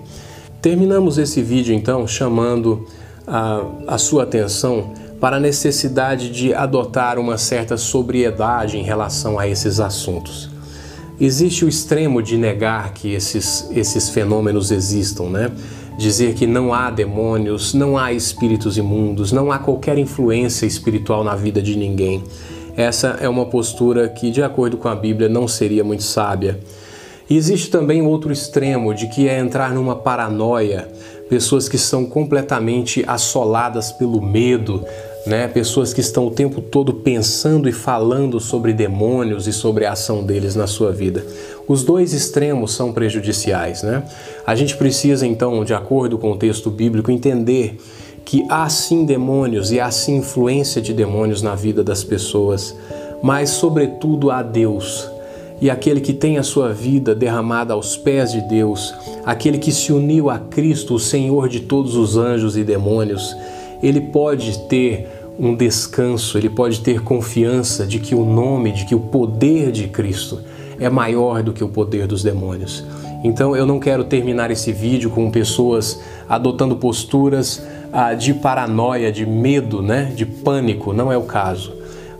Terminamos 0.59 1.19
esse 1.19 1.43
vídeo 1.43 1.75
então 1.75 2.07
chamando 2.07 2.87
a, 3.27 3.63
a 3.87 3.97
sua 3.99 4.23
atenção 4.23 4.91
para 5.19 5.37
a 5.37 5.39
necessidade 5.39 6.31
de 6.31 6.51
adotar 6.51 7.19
uma 7.19 7.37
certa 7.37 7.77
sobriedade 7.77 8.75
em 8.75 8.81
relação 8.81 9.37
a 9.37 9.47
esses 9.47 9.79
assuntos. 9.79 10.50
Existe 11.23 11.63
o 11.63 11.69
extremo 11.69 12.19
de 12.19 12.35
negar 12.35 12.95
que 12.95 13.13
esses, 13.13 13.69
esses 13.69 14.09
fenômenos 14.09 14.71
existam, 14.71 15.25
né? 15.25 15.51
Dizer 15.95 16.33
que 16.33 16.47
não 16.47 16.73
há 16.73 16.89
demônios, 16.89 17.75
não 17.75 17.95
há 17.95 18.11
espíritos 18.11 18.75
imundos, 18.75 19.31
não 19.31 19.51
há 19.51 19.59
qualquer 19.59 19.99
influência 19.99 20.65
espiritual 20.65 21.23
na 21.23 21.35
vida 21.35 21.61
de 21.61 21.77
ninguém. 21.77 22.23
Essa 22.75 23.19
é 23.21 23.29
uma 23.29 23.45
postura 23.45 24.09
que, 24.09 24.31
de 24.31 24.41
acordo 24.41 24.77
com 24.77 24.87
a 24.87 24.95
Bíblia, 24.95 25.29
não 25.29 25.47
seria 25.47 25.83
muito 25.83 26.01
sábia. 26.01 26.59
E 27.29 27.37
existe 27.37 27.69
também 27.69 28.01
outro 28.01 28.33
extremo 28.33 28.91
de 28.91 29.07
que 29.07 29.29
é 29.29 29.37
entrar 29.37 29.71
numa 29.75 29.95
paranoia, 29.95 30.91
pessoas 31.29 31.69
que 31.69 31.77
são 31.77 32.03
completamente 32.03 33.05
assoladas 33.07 33.91
pelo 33.91 34.19
medo, 34.23 34.83
né? 35.25 35.47
Pessoas 35.47 35.93
que 35.93 36.01
estão 36.01 36.27
o 36.27 36.31
tempo 36.31 36.61
todo 36.61 36.93
pensando 36.93 37.69
e 37.69 37.71
falando 37.71 38.39
sobre 38.39 38.73
demônios 38.73 39.47
e 39.47 39.53
sobre 39.53 39.85
a 39.85 39.91
ação 39.91 40.23
deles 40.23 40.55
na 40.55 40.67
sua 40.67 40.91
vida. 40.91 41.25
Os 41.67 41.83
dois 41.83 42.13
extremos 42.13 42.73
são 42.73 42.91
prejudiciais, 42.91 43.83
né? 43.83 44.03
A 44.45 44.55
gente 44.55 44.75
precisa 44.75 45.25
então, 45.25 45.63
de 45.63 45.73
acordo 45.73 46.17
com 46.17 46.31
o 46.31 46.37
texto 46.37 46.69
bíblico, 46.69 47.11
entender 47.11 47.77
que 48.25 48.45
há 48.49 48.67
sim 48.69 49.05
demônios 49.05 49.71
e 49.71 49.79
há 49.79 49.89
sim 49.91 50.17
influência 50.17 50.81
de 50.81 50.93
demônios 50.93 51.41
na 51.41 51.55
vida 51.55 51.83
das 51.83 52.03
pessoas, 52.03 52.75
mas 53.21 53.49
sobretudo 53.49 54.31
há 54.31 54.41
Deus. 54.41 55.09
E 55.61 55.69
aquele 55.69 56.01
que 56.01 56.13
tem 56.13 56.39
a 56.39 56.43
sua 56.43 56.73
vida 56.73 57.13
derramada 57.13 57.73
aos 57.73 57.95
pés 57.95 58.31
de 58.31 58.41
Deus, 58.41 58.95
aquele 59.23 59.59
que 59.59 59.71
se 59.71 59.93
uniu 59.93 60.27
a 60.27 60.39
Cristo, 60.39 60.95
o 60.95 60.99
Senhor 60.99 61.47
de 61.47 61.59
todos 61.59 61.95
os 61.95 62.17
anjos 62.17 62.57
e 62.57 62.63
demônios, 62.63 63.35
ele 63.81 64.01
pode 64.01 64.67
ter 64.67 65.07
um 65.39 65.55
descanso, 65.55 66.37
ele 66.37 66.49
pode 66.49 66.81
ter 66.81 67.01
confiança 67.01 67.85
de 67.85 67.99
que 67.99 68.13
o 68.13 68.23
nome, 68.23 68.71
de 68.71 68.85
que 68.85 68.93
o 68.93 68.99
poder 68.99 69.71
de 69.71 69.87
Cristo 69.87 70.39
é 70.79 70.89
maior 70.89 71.41
do 71.41 71.53
que 71.53 71.63
o 71.63 71.69
poder 71.69 72.07
dos 72.07 72.23
demônios. 72.23 72.83
Então 73.23 73.55
eu 73.55 73.65
não 73.65 73.79
quero 73.79 74.03
terminar 74.03 74.51
esse 74.51 74.71
vídeo 74.71 75.09
com 75.09 75.29
pessoas 75.29 75.99
adotando 76.27 76.75
posturas 76.75 77.63
ah, 77.93 78.13
de 78.13 78.33
paranoia, 78.33 79.11
de 79.11 79.25
medo, 79.25 79.81
né, 79.81 80.11
de 80.15 80.25
pânico, 80.25 80.93
não 80.93 81.11
é 81.11 81.17
o 81.17 81.23
caso. 81.23 81.73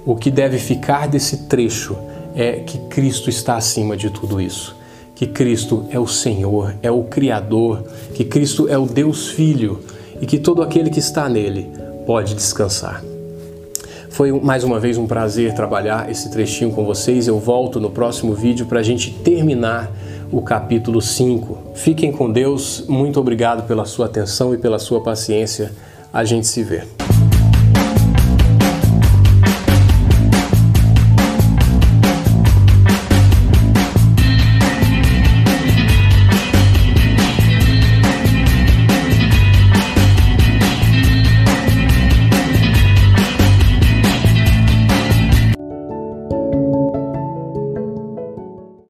O 0.05 0.15
que 0.15 0.29
deve 0.31 0.57
ficar 0.57 1.07
desse 1.07 1.47
trecho 1.47 1.95
é 2.35 2.53
que 2.53 2.77
Cristo 2.89 3.29
está 3.29 3.55
acima 3.55 3.95
de 3.95 4.09
tudo 4.09 4.39
isso. 4.39 4.75
Que 5.15 5.27
Cristo 5.27 5.85
é 5.91 5.99
o 5.99 6.07
Senhor, 6.07 6.75
é 6.81 6.89
o 6.89 7.03
Criador, 7.03 7.83
que 8.15 8.23
Cristo 8.23 8.67
é 8.67 8.77
o 8.77 8.85
Deus 8.85 9.29
Filho 9.29 9.79
e 10.21 10.25
que 10.25 10.37
todo 10.37 10.61
aquele 10.61 10.89
que 10.89 10.99
está 10.99 11.27
nele 11.27 11.71
pode 12.05 12.35
descansar. 12.35 13.03
Foi 14.11 14.31
mais 14.31 14.63
uma 14.63 14.79
vez 14.79 14.97
um 14.97 15.07
prazer 15.07 15.53
trabalhar 15.53 16.09
esse 16.11 16.29
trechinho 16.29 16.71
com 16.71 16.85
vocês. 16.85 17.27
Eu 17.27 17.39
volto 17.39 17.79
no 17.79 17.89
próximo 17.89 18.33
vídeo 18.33 18.65
para 18.65 18.79
a 18.79 18.83
gente 18.83 19.11
terminar 19.11 19.89
o 20.31 20.41
capítulo 20.41 21.01
5. 21.01 21.73
Fiquem 21.75 22.11
com 22.11 22.31
Deus. 22.31 22.85
Muito 22.87 23.19
obrigado 23.19 23.65
pela 23.65 23.85
sua 23.85 24.05
atenção 24.05 24.53
e 24.53 24.57
pela 24.57 24.79
sua 24.79 25.01
paciência. 25.01 25.71
A 26.13 26.23
gente 26.23 26.45
se 26.45 26.61
vê. 26.61 26.83